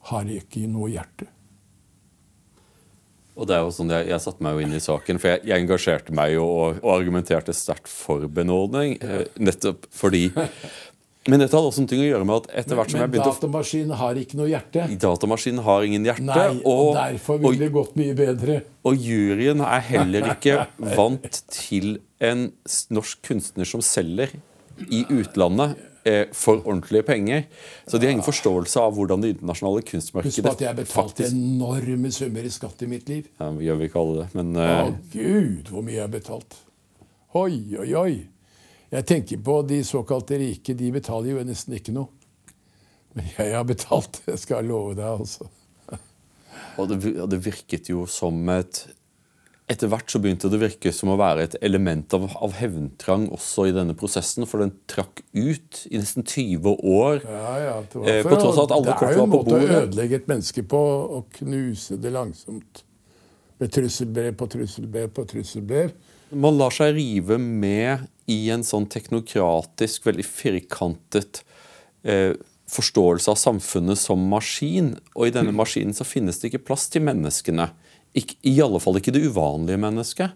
[0.09, 1.27] har ikke noe hjerte.
[3.39, 5.43] Og det er jo sånn, Jeg, jeg satte meg jo inn i saken, for jeg,
[5.47, 8.97] jeg engasjerte meg jo og, og argumenterte sterkt for benådning.
[8.99, 10.25] Eh, nettopp fordi
[11.27, 13.33] Men dette hadde også noe å gjøre med at etter hvert som men, jeg begynte
[13.33, 14.85] datamaskinen har ikke noe hjerte?
[15.03, 16.27] Datamaskinen har ingen hjerte.
[16.29, 18.61] Nei, og, og derfor ville det gått mye bedre.
[18.87, 20.63] Og juryen er heller ikke
[20.99, 22.47] vant til en
[22.95, 24.31] norsk kunstner som selger
[24.87, 25.75] i utlandet
[26.07, 27.45] eh, for ordentlige penger.
[27.83, 30.79] Så de har ingen forståelse av hvordan det internasjonale Husk på kunstmarkedet at jeg har
[30.79, 33.27] betalt faktisk enorme summer i skatt i mitt liv.
[33.43, 36.61] ja, gjør vi ikke alle det, men Å, eh, gud, hvor mye jeg har betalt.
[37.35, 38.13] Oi, oi, oi.
[38.89, 40.73] Jeg tenker på de såkalte rike.
[40.73, 42.09] De betaler jo nesten ikke noe.
[43.13, 44.21] Men jeg har betalt.
[44.29, 45.49] Jeg skal love deg, altså.
[46.79, 48.85] Og det, det virket jo som et
[49.69, 53.27] Etter hvert så begynte det å virke som å være et element av, av hevntrang
[53.35, 57.19] også i denne prosessen, for den trakk ut i nesten 20 år.
[57.21, 59.43] Ja, ja, det, Eh, for på tross av at alle det er jo en på
[59.43, 60.81] måte å ødelegge et menneske på
[61.19, 62.81] å knuse det langsomt.
[63.61, 65.93] Med trusselbrev på trusselbrev på trusselbrev.
[66.33, 71.41] Man lar seg rive med i en sånn teknokratisk, veldig firkantet
[72.03, 72.35] eh,
[72.69, 74.93] forståelse av samfunnet som maskin.
[75.15, 77.69] Og i denne maskinen så finnes det ikke plass til menneskene.
[78.17, 80.35] Ikke, I alle fall ikke det uvanlige mennesket.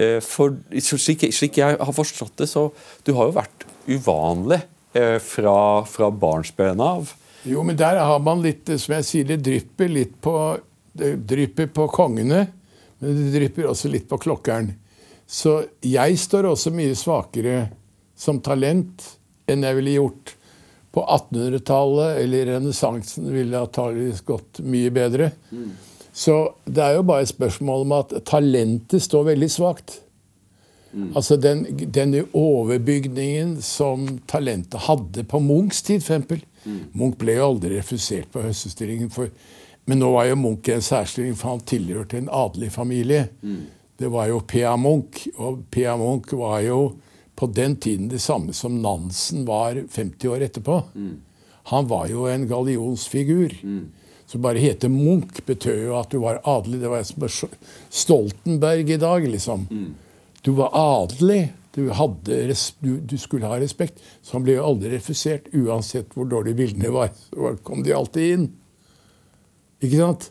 [0.00, 2.70] Eh, for slik, slik jeg har forstått det, så
[3.04, 4.60] Du har jo vært uvanlig
[4.94, 7.14] eh, fra, fra barnsben av.
[7.44, 10.34] Jo, men der har man litt, som jeg sier, det drypper litt på
[10.92, 12.46] Det drypper på kongene,
[12.98, 14.72] men det drypper også litt på klokkeren.
[15.30, 15.52] Så
[15.86, 17.68] jeg står også mye svakere
[18.18, 19.04] som talent
[19.50, 20.34] enn jeg ville gjort
[20.90, 25.30] på 1800-tallet eller renessansen ville antakeligvis gått mye bedre.
[26.12, 26.34] Så
[26.66, 30.00] det er jo bare et spørsmål om at talentet står veldig svakt.
[31.14, 31.62] Altså den,
[31.94, 36.42] denne overbygningen som talentet hadde på Munchs tid, for eksempel.
[36.92, 39.30] Munch ble jo aldri refusert på høstestillingen, For,
[39.86, 43.28] men nå var jo Munch i en særstilling, for han tilhørte en adelig familie.
[44.00, 44.72] Det var jo P.A.
[44.80, 45.92] Munch, og P.A.
[46.00, 46.78] Munch var jo
[47.36, 50.78] på den tiden det samme som Nansen var 50 år etterpå.
[51.72, 53.52] Han var jo en gallionsfigur.
[54.30, 56.80] Så bare hete Munch betød jo at du var adelig.
[56.80, 57.28] Det var som
[57.90, 59.66] Stoltenberg i dag, liksom.
[60.42, 61.52] Du var adelig.
[61.74, 62.40] Du, hadde,
[62.80, 64.00] du, du skulle ha respekt.
[64.22, 65.52] Så han ble jo aldri refusert.
[65.54, 68.48] Uansett hvor dårlige bildene var, så kom de alltid inn.
[69.80, 70.30] Ikke sant?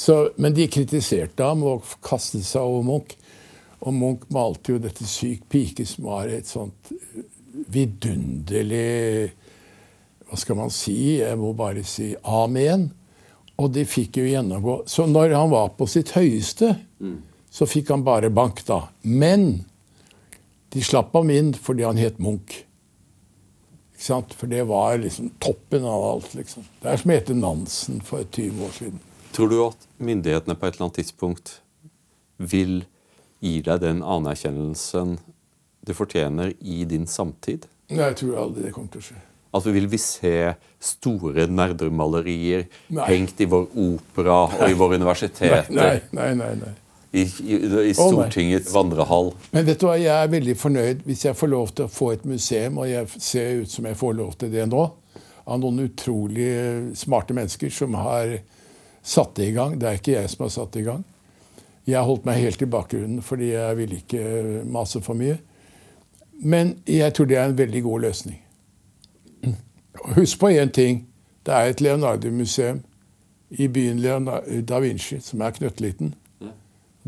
[0.00, 3.16] Så, men de kritiserte ham og kastet seg over Munch.
[3.84, 6.92] Og Munch malte jo dette Syk pike, som var et sånt
[7.70, 9.32] vidunderlig
[10.30, 11.18] Hva skal man si?
[11.18, 12.86] Jeg må bare si amen.
[13.60, 14.76] Og de fikk jo gjennomgå.
[14.88, 16.70] Så når han var på sitt høyeste,
[17.50, 18.86] så fikk han bare bank, da.
[19.02, 19.66] Men
[20.70, 22.62] de slapp ham inn fordi han het Munch.
[23.96, 24.32] Ikke sant?
[24.38, 26.32] For det var liksom toppen av alt.
[26.38, 26.64] liksom.
[26.80, 29.06] Det er som å hete Nansen for 20 år siden.
[29.32, 31.60] Tror du at myndighetene på et eller annet tidspunkt
[32.40, 32.82] vil
[33.40, 35.18] gi deg den anerkjennelsen
[35.86, 37.68] du fortjener i din samtid?
[37.90, 39.20] Nei, jeg tror aldri det kommer til å skje.
[39.50, 40.34] Altså, vil vi se
[40.78, 43.06] store nerdemalerier Nei.
[43.08, 45.66] hengt i vår opera og i våre universiteter?
[45.74, 46.52] Nei, nei, nei.
[46.60, 46.76] nei.
[47.10, 47.56] I, i,
[47.90, 49.32] i Stortingets vandrehall?
[49.50, 52.12] Men vet du hva, jeg er veldig fornøyd hvis jeg får lov til å få
[52.14, 54.84] et museum, og jeg ser ut som jeg får lov til det nå,
[55.50, 56.52] av noen utrolig
[57.00, 58.36] smarte mennesker som har
[59.02, 59.78] satt det i gang.
[59.80, 61.04] Det er ikke jeg som har satt i gang.
[61.86, 65.38] Jeg har holdt meg helt i bakgrunnen fordi jeg ville ikke mase for mye.
[66.40, 68.38] Men jeg tror det er en veldig god løsning.
[70.16, 71.06] Husk på én ting.
[71.46, 72.82] Det er et Leonardo-museum
[73.50, 76.14] i byen Leonardo da Vinci, som er knøttliten.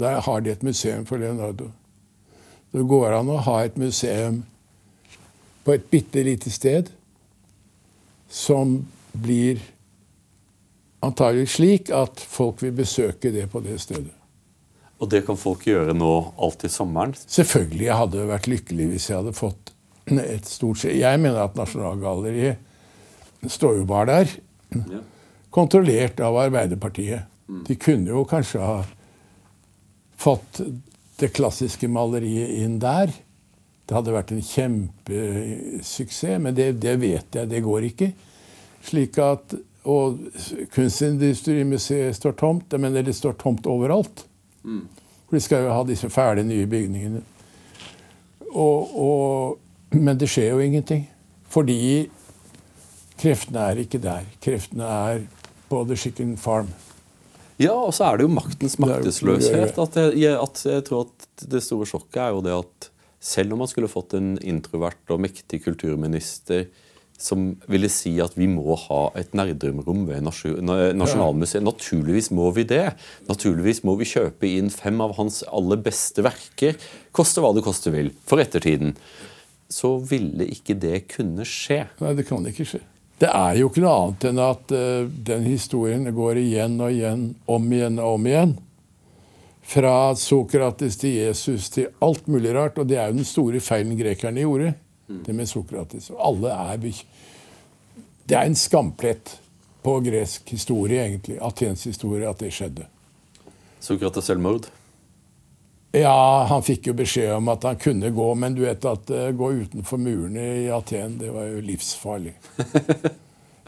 [0.00, 1.70] Der har de et museum for Leonardo.
[2.72, 4.42] Det går an å ha et museum
[5.64, 6.88] på et bitte lite sted
[8.32, 8.78] som
[9.12, 9.60] blir
[11.02, 14.14] antagelig slik at folk vil besøke det på det stedet.
[15.02, 17.14] Og det kan folk gjøre nå alt i sommeren?
[17.18, 19.72] Selvfølgelig jeg hadde vært lykkelig hvis jeg hadde fått
[20.12, 20.94] et stort skje.
[21.00, 25.02] Jeg mener at Nasjonalgalleriet står jo bare der,
[25.50, 27.26] kontrollert av Arbeiderpartiet.
[27.66, 28.78] De kunne jo kanskje ha
[30.22, 30.62] fått
[31.18, 33.10] det klassiske maleriet inn der.
[33.82, 38.12] Det hadde vært en kjempesuksess, men det, det vet jeg, det går ikke.
[38.86, 39.54] Slik at,
[39.88, 40.18] Og
[40.74, 42.68] Kunstindustrimuseet står tomt.
[42.70, 44.24] Jeg mener det står tomt overalt.
[45.26, 47.22] For de skal jo ha disse fæle nye bygningene.
[48.52, 49.58] Og, og,
[49.96, 51.06] men det skjer jo ingenting.
[51.52, 52.08] Fordi
[53.18, 54.28] kreftene er ikke der.
[54.44, 55.26] Kreftene er
[55.70, 56.70] på The Chicken Farm.
[57.60, 59.78] Ja, og så er det jo maktens maktesløshet.
[59.78, 62.88] At jeg, jeg, at jeg tror at det store sjokket er jo det at
[63.22, 66.66] selv om man skulle fått en introvert og mektig kulturminister
[67.22, 71.62] som ville si at vi må ha et nerdrumrom ved Nasjonalmuseet.
[71.64, 72.84] Naturligvis må vi det.
[73.28, 76.74] Naturligvis må vi kjøpe inn fem av hans aller beste verker.
[77.14, 78.10] Koste hva det koste vil.
[78.26, 78.96] For ettertiden.
[79.72, 81.84] Så ville ikke det kunne skje.
[82.02, 82.82] Nei, det kan ikke skje.
[83.22, 87.28] Det er jo ikke noe annet enn at eh, den historien går igjen og igjen,
[87.46, 88.56] om igjen og om igjen.
[89.72, 92.80] Fra Sokrates til Jesus til alt mulig rart.
[92.82, 94.72] Og det er jo den store feilen grekerne gjorde.
[95.22, 96.10] Det med Sokrates.
[96.10, 97.04] Og alle er bek-
[98.24, 99.38] Det er en skamplett
[99.82, 101.38] på gresk historie, egentlig.
[101.42, 102.86] Atens historie, at det skjedde.
[103.82, 104.68] Sokrates selvmord.
[105.92, 109.26] Ja, han fikk jo beskjed om at han kunne gå, men du vet at uh,
[109.36, 112.36] gå utenfor murene i Aten, det var jo livsfarlig.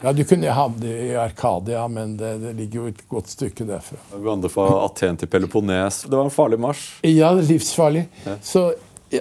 [0.03, 3.63] Ja, du kunne hatt det i Arkadia, men det, det ligger jo et godt stykke
[3.65, 3.95] derfra.
[4.21, 6.01] Vandre fra Aten til Peloponnes.
[6.03, 6.83] Det var en farlig marsj.
[7.07, 8.03] Ja, livsfarlig.
[8.43, 8.65] Så,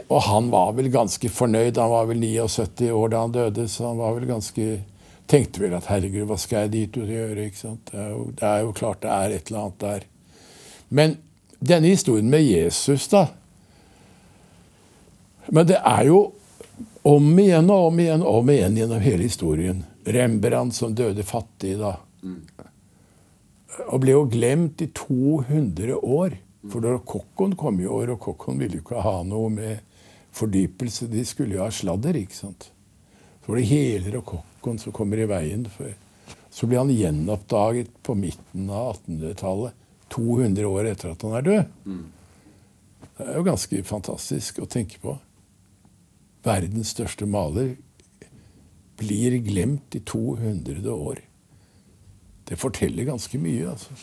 [0.02, 1.78] og han var vel ganske fornøyd.
[1.78, 4.66] Han var vel 79 år da han døde, så han var vel ganske
[5.30, 7.46] Tenkte vel at herregud, hva skal jeg dit ut og gjøre?
[7.48, 7.86] ikke sant?
[7.90, 10.06] Det er, jo, det er jo klart det er et eller annet der.
[10.88, 11.16] Men
[11.64, 13.26] denne historien med Jesus, da
[15.48, 16.32] Men det er jo
[17.04, 19.82] om igjen og om igjen og om igjen gjennom hele historien.
[20.04, 21.98] Rembrandt som døde fattig, da.
[23.90, 26.38] Og ble jo glemt i 200 år.
[26.72, 29.82] For da Rokokoen kom i år, og Rokokoen ville jo ikke ha noe med
[30.32, 31.10] fordypelse.
[31.12, 32.70] De skulle jo ha sladder, ikke sant.
[33.44, 35.66] Så var det hele Rokokoen som kommer i veien.
[36.50, 39.72] Så ble han gjenoppdaget på midten av 1800-tallet.
[40.14, 41.72] 200 år etter at han er død.
[43.18, 45.16] Det er jo ganske fantastisk å tenke på.
[46.44, 47.74] Verdens største maler
[49.00, 51.20] blir glemt i 200 år.
[52.48, 53.96] Det forteller ganske mye, altså.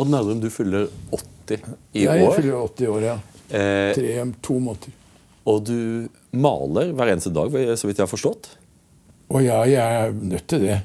[0.00, 1.64] Odd Nærum, du fyller 80
[1.94, 2.18] i år.
[2.18, 3.16] Jeg fyller 80 år, ja.
[3.54, 4.94] Eh, Tre, to måneder.
[5.44, 8.48] Og du maler hver eneste dag, så vidt jeg har forstått.
[9.28, 10.78] Å ja, jeg er nødt til det.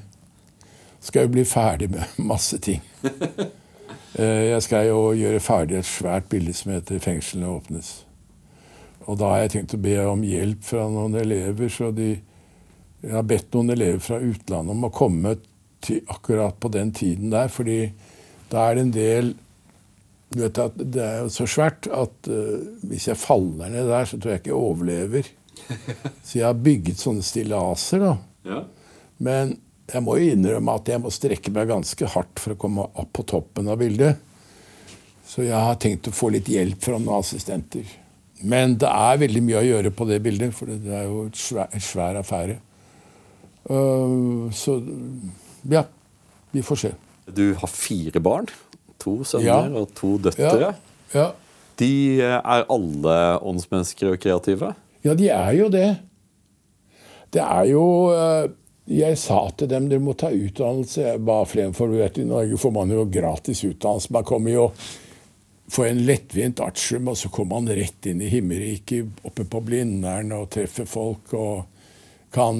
[1.04, 2.84] Skal jo bli ferdig med masse ting.
[4.18, 7.92] Eh, Jeg skal jo gjøre ferdig et svært bilde som heter 'Fengslene åpnes'.
[9.06, 11.70] Og da har jeg tenkt å be om hjelp fra noen elever.
[11.70, 12.20] så de,
[13.04, 15.36] Jeg har bedt noen elever fra utlandet om å komme
[15.82, 17.48] til akkurat på den tiden der.
[17.48, 17.92] fordi
[18.52, 19.36] da er det en del
[20.30, 24.06] du vet at Det er jo så svært at uh, hvis jeg faller ned der,
[24.06, 25.32] så tror jeg ikke jeg overlever.
[26.24, 28.00] Så jeg har bygget sånne stillaser.
[28.06, 28.14] da.
[29.20, 29.58] Men
[29.90, 33.12] jeg må jo innrømme at jeg må strekke meg ganske hardt for å komme opp
[33.18, 34.22] på toppen av bildet.
[35.30, 37.86] Så jeg har tenkt å få litt hjelp fra noen assistenter.
[38.40, 41.36] Men det er veldig mye å gjøre på det bildet, for det er jo en
[41.38, 42.56] svær, svær affære.
[43.70, 44.80] Uh, så
[45.70, 45.84] ja,
[46.56, 46.94] vi får se.
[47.36, 48.48] Du har fire barn.
[49.00, 50.74] To sønner og to døtre.
[51.14, 51.30] Ja.
[51.80, 54.74] De eh, er alle åndsmennesker og kreative.
[55.06, 55.90] Ja, de er jo det.
[57.32, 58.50] Det er jo eh,
[58.90, 61.04] Jeg sa til dem dere må ta utdannelse.
[61.12, 64.12] Jeg ba flere, for vet, I Norge får man jo gratis utdannelse.
[64.16, 64.66] Man kommer jo
[65.70, 70.34] får en lettvint artium, og så kommer man rett inn i himmelriket oppe på Blindern
[70.34, 71.68] og treffer folk og
[72.36, 72.60] kan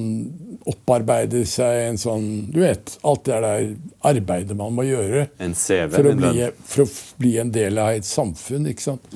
[0.68, 3.68] opparbeide seg en sånn Du vet, alt det der
[4.10, 5.92] arbeidet man må gjøre En CV.
[5.94, 6.88] for å, bli, for å
[7.22, 8.66] bli en del av et samfunn.
[8.70, 9.06] ikke sant?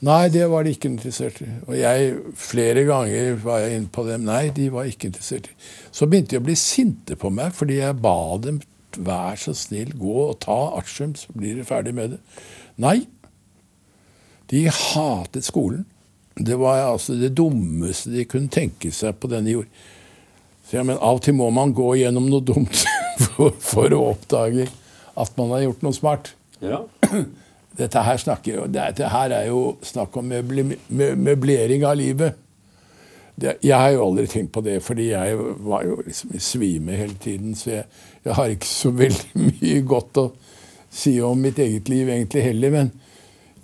[0.00, 1.48] Nei, det var de ikke interessert i.
[1.66, 4.22] Og jeg, flere ganger var jeg inne på dem.
[4.24, 5.56] Nei, de var ikke interessert i.
[5.92, 8.62] Så begynte de å bli sinte på meg fordi jeg ba dem
[8.96, 12.20] vær så snill, gå og ta artium, så blir dere ferdig med det.
[12.82, 12.96] Nei.
[14.50, 15.84] De hatet skolen.
[16.40, 19.68] Det var altså det dummeste de kunne tenke seg på denne jord.
[20.68, 22.84] Så ja, Men av og til må man gå gjennom noe dumt
[23.26, 24.68] for, for å oppdage
[25.20, 26.32] at man har gjort noe smart.
[26.62, 26.84] Ja.
[27.80, 32.36] Dette her, snakker, dette her er jo snakk om møble, møblering av livet.
[33.40, 36.98] Det, jeg har jo aldri tenkt på det, fordi jeg var jo liksom i svime
[36.98, 37.54] hele tiden.
[37.56, 37.86] Så jeg,
[38.26, 40.26] jeg har ikke så veldig mye godt å
[40.90, 42.74] si om mitt eget liv egentlig heller.
[42.74, 42.92] Men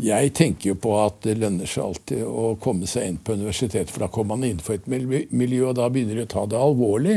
[0.03, 3.92] jeg tenker jo på at det lønner seg alltid å komme seg inn på universitetet,
[3.92, 7.16] for da kommer man innenfor et miljø, og da begynner de å ta det alvorlig.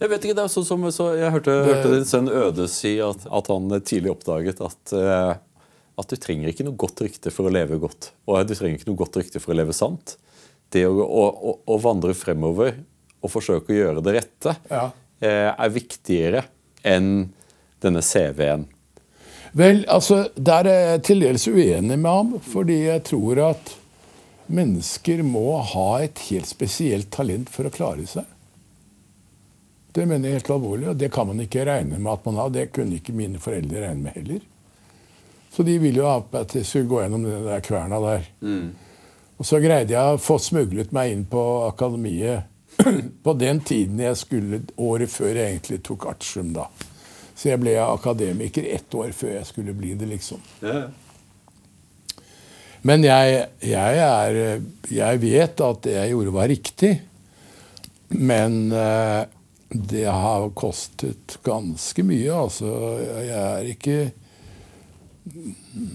[0.00, 2.94] Jeg vet ikke, det er sånn som så Jeg hørte, hørte din sønn Øde si
[3.04, 5.34] at, at han tidlig oppdaget at, eh,
[6.00, 8.12] at du trenger ikke noe godt rykte for å leve godt.
[8.24, 10.14] Og du trenger ikke noe godt rykte for å leve sant.
[10.72, 12.78] Det å, å, å, å vandre fremover
[13.20, 14.86] og forsøke å gjøre det rette Ja.
[15.20, 16.46] eh, er viktigere
[16.86, 17.28] enn
[17.84, 18.64] denne CV-en.
[19.52, 23.72] Vel, altså, der er jeg til dels uenig med ham, fordi jeg tror at
[24.50, 28.28] mennesker må ha et helt spesielt talent for å klare seg.
[29.90, 32.52] Det mener jeg helt alvorlig, og det kan man ikke regne med at man har.
[32.54, 34.44] Det kunne ikke mine foreldre regne med heller.
[35.50, 38.28] Så de ville jo at jeg skulle gå gjennom den der kverna der.
[39.40, 42.46] Og så greide jeg å få smuglet meg inn på akademiet
[43.24, 46.68] på den tiden jeg skulle, året før jeg egentlig tok artium, da.
[47.40, 50.42] Så jeg ble akademiker ett år før jeg skulle bli det, liksom.
[52.84, 54.60] Men jeg, jeg, er,
[54.92, 56.92] jeg vet at det jeg gjorde, var riktig.
[58.12, 59.22] Men eh,
[59.70, 62.72] det har kostet ganske mye, altså.
[63.00, 63.98] Jeg er ikke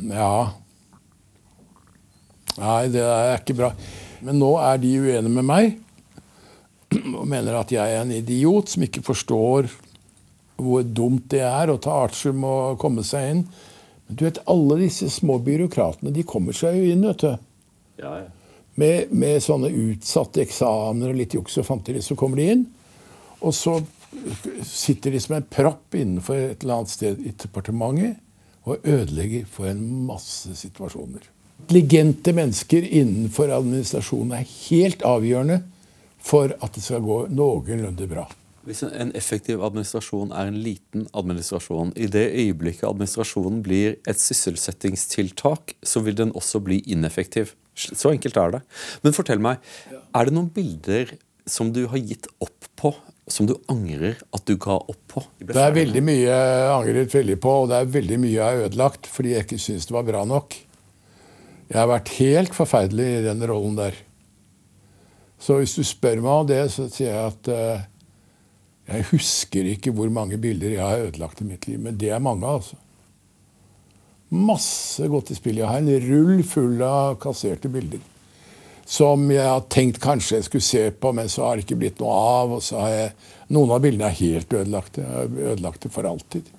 [0.09, 0.35] Ja.
[2.55, 3.73] Nei, det er ikke bra.
[4.25, 5.73] Men nå er de uenige med meg.
[7.19, 9.69] og mener at jeg er en idiot som ikke forstår
[10.57, 13.43] hvor dumt det er å ta artium og komme seg inn.
[14.07, 17.31] Men du vet, alle disse små byråkratene de kommer seg jo inn, vet du.
[18.01, 18.31] Ja, ja.
[18.75, 22.65] Med, med sånne utsatte eksamener og litt juks og fanteri, så kommer de inn.
[23.39, 23.77] Og så
[24.67, 28.19] sitter de som en propp innenfor et eller annet sted i departementet
[28.65, 31.23] og ødelegger for en masse situasjoner.
[31.65, 35.61] Intelligente mennesker innenfor administrasjonen er helt avgjørende
[36.25, 38.25] for at det skal gå noenlunde bra.
[38.65, 45.75] Hvis en- effektiv administrasjon er en liten administrasjon, i det øyeblikket administrasjonen blir et sysselsettingstiltak,
[45.83, 47.53] så vil den også bli ineffektiv.
[47.75, 48.61] Så enkelt er det.
[49.03, 49.57] Men fortell meg,
[50.15, 52.93] er det noen bilder som du har gitt opp på,
[53.27, 55.23] som du angrer at du ga opp på?
[55.39, 58.65] Det er veldig mye jeg angret veldig på, og det er veldig mye jeg har
[58.69, 60.55] ødelagt fordi jeg ikke syns det var bra nok.
[61.69, 63.95] Jeg har vært helt forferdelig i den rollen der.
[65.41, 67.85] Så hvis du spør meg om det, så sier jeg at eh,
[68.85, 72.21] jeg husker ikke hvor mange bilder jeg har ødelagt i mitt liv, men det er
[72.21, 72.77] mange, altså.
[74.35, 75.61] Masse godt i spill.
[75.61, 78.01] Jeg har en rull full av kasserte bilder.
[78.85, 82.01] Som jeg har tenkt kanskje jeg skulle se på, men så har det ikke blitt
[82.01, 82.55] noe av.
[82.57, 83.13] Og så har jeg,
[83.57, 85.01] noen av bildene er helt ødelagte.
[85.01, 86.49] Jeg har ødelagt for alltid.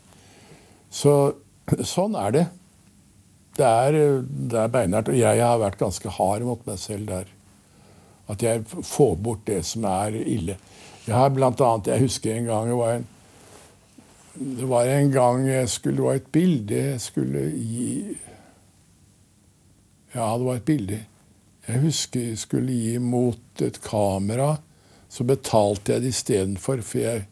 [0.90, 1.14] Så
[1.86, 2.46] sånn er det.
[3.56, 5.12] Det er, det er beinhardt.
[5.12, 7.30] Og jeg har vært ganske hard mot meg selv der.
[8.30, 10.58] At jeg får bort det som er ille.
[11.06, 13.04] Jeg har blant annet, jeg husker en gang det var en,
[14.58, 17.90] det var en gang jeg skulle, det var et bilde jeg skulle gi
[20.16, 20.98] Ja, det var et bilde.
[21.66, 24.54] Jeg husker jeg skulle gi mot et kamera.
[25.12, 27.26] Så betalte jeg det istedenfor, for jeg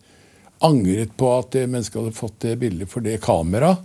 [0.65, 3.81] angret på at det mennesket hadde fått det bildet for det kameraet.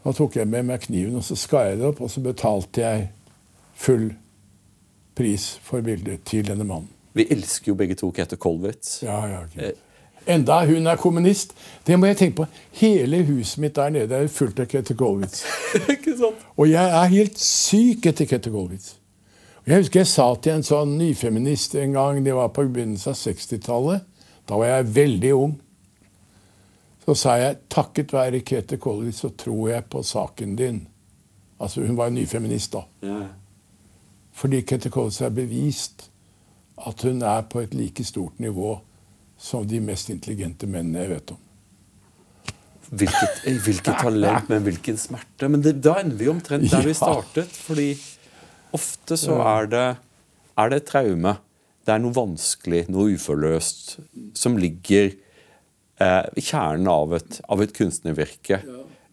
[0.00, 2.80] Da tok jeg med meg kniven og så skar jeg det opp, og så betalte
[2.80, 3.10] jeg
[3.76, 4.08] full
[5.16, 6.88] pris for bildet til denne mannen.
[7.14, 9.00] Vi elsker jo begge to Kete Kolwitz.
[9.02, 9.78] Ja, ja, greit.
[10.26, 11.54] Enda hun er kommunist.
[11.86, 12.46] Det må jeg tenke på.
[12.76, 15.42] Hele huset mitt der nede er fullt av Kette Kolwitz.
[16.60, 18.94] Og jeg er helt syk etter Kette Kolwitz.
[19.66, 23.18] Jeg husker jeg sa til en sånn nyfeminist en gang, det var på begynnelsen av
[23.18, 24.06] 60-tallet.
[24.48, 25.56] Da var jeg veldig ung.
[27.04, 30.84] Så sa jeg takket være Kete Kolwitz så tror jeg på saken din.
[31.60, 32.84] Altså Hun var en nyfeminist da.
[33.02, 33.20] Ja.
[34.36, 36.09] Fordi Kette Kolwitz er bevist
[36.86, 38.78] at hun er på et like stort nivå
[39.40, 41.40] som de mest intelligente mennene jeg vet om.
[42.90, 45.48] Hvilket, eh, hvilket talent, men hvilken smerte.
[45.48, 47.52] Men det, da ender vi omtrent der vi startet.
[47.68, 47.92] Fordi
[48.76, 49.86] ofte så er det,
[50.58, 51.36] er det et traume.
[51.86, 53.94] Det er noe vanskelig, noe uforløst,
[54.36, 55.14] som ligger
[56.02, 58.60] eh, i kjernen av et, av et kunstnervirke.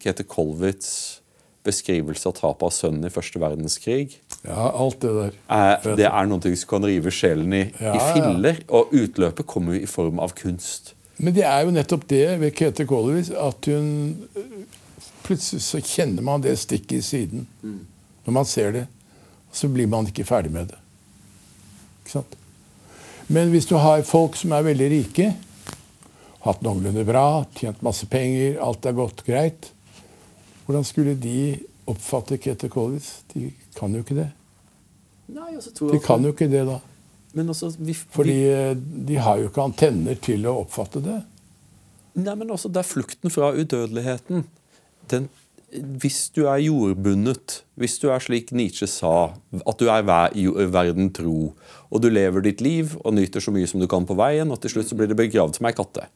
[0.04, 1.22] Kete Kolwitz'
[1.68, 4.18] beskrivelse av tapet av sønnen i første verdenskrig
[4.48, 5.38] Ja, alt det der.
[5.52, 8.08] Er, det er noe som kan rive sjelen i, Ja, i ja.
[8.16, 8.62] filler.
[8.72, 10.94] Og utløpet kommer jo i form av kunst.
[11.18, 13.88] Men det er jo nettopp det ved Kete Kålevis at hun
[14.38, 14.58] øh,
[15.28, 17.48] Plutselig så kjenner man det stikket i siden.
[18.24, 18.84] Når man ser det.
[19.52, 20.78] Så blir man ikke ferdig med det.
[22.06, 22.38] Ikke sant?
[23.28, 25.26] Men hvis du har folk som er veldig rike,
[26.46, 27.26] hatt noenlunde bra,
[27.60, 29.68] tjent masse penger, alt er godt, greit
[30.68, 31.56] Hvordan skulle de
[31.88, 33.22] oppfatte Kete Kolwitz?
[33.32, 34.28] De kan jo ikke det.
[35.32, 36.78] Nei, altså, De kan jo ikke det, da.
[37.34, 38.78] Men altså, vi, Fordi øh,
[39.08, 41.22] de har jo ikke antenner til å oppfatte det.
[42.18, 44.44] Nei, men også det er flukten fra udødeligheten.
[45.12, 45.30] Den,
[46.02, 51.54] hvis du er jordbundet, hvis du er slik Nietzsche sa, at du er verden tro,
[51.88, 54.60] og du lever ditt liv og nyter så mye som du kan på veien, og
[54.64, 56.08] til slutt så blir det begravd som ei katte.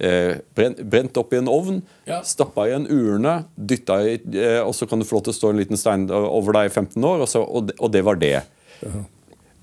[0.00, 2.20] Eh, brent, opp i en ovn, Ja.
[2.26, 5.36] stappa i en urne, dytta i eh, Og så kan du få lov til å
[5.36, 8.02] stå en liten stein over deg i 15 år, og, så, og, det, og det
[8.04, 8.42] var det.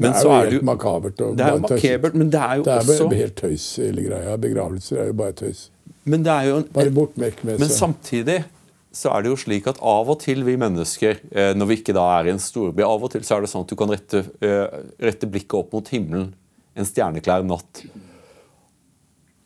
[0.02, 1.20] Men det er så jo er helt du, makabert.
[1.20, 4.38] Det er jo makabert, men det er jo Det er også helt tøys, hele greia.
[4.42, 5.68] Begravelser er jo bare tøys.
[6.06, 8.44] Men det er jo en, Bare bort med Men samtidig
[8.92, 11.94] så er det jo slik at av og til vi mennesker, eh, når vi ikke
[11.96, 13.92] da er i en storby, av og til så er det sånn at du kan
[13.94, 16.34] rette, eh, rette blikket opp mot himmelen
[16.76, 17.86] en stjerneklær natt.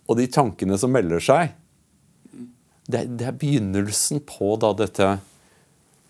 [0.07, 1.53] Og de tankene som melder seg,
[2.85, 5.07] det, det er begynnelsen på da dette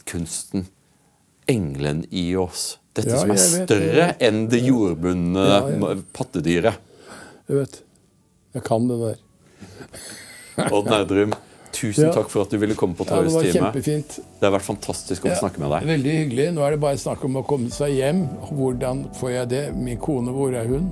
[0.09, 0.65] kunsten,
[1.47, 2.76] engelen i oss.
[2.95, 4.22] Dette Ja, som er jeg jeg større vet.
[4.27, 6.77] enn det jordbundne Ja, pattedyret.
[7.47, 7.80] Du vet,
[8.55, 9.17] jeg kan det der.
[10.76, 11.34] Odd Nerdrum,
[11.76, 12.11] tusen Ja.
[12.15, 14.19] takk for at du ville komme på Ja, det var kjempefint.
[14.39, 15.88] Det har vært fantastisk å få snakke med deg.
[15.95, 16.47] Veldig hyggelig.
[16.55, 18.23] Nå er det bare snakk om å komme seg hjem.
[18.51, 19.63] Hvordan får jeg det?
[19.76, 20.88] Min kone, hvor er hun?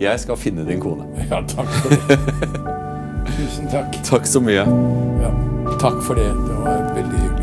[0.00, 1.04] Jeg skal finne din kone.
[1.30, 2.18] Ja, takk for det.
[3.36, 3.98] Tusen takk.
[4.04, 4.64] Takk så mye.
[5.22, 5.30] Ja,
[5.80, 6.24] takk for det.
[6.24, 7.39] Det var veldig hyggelig.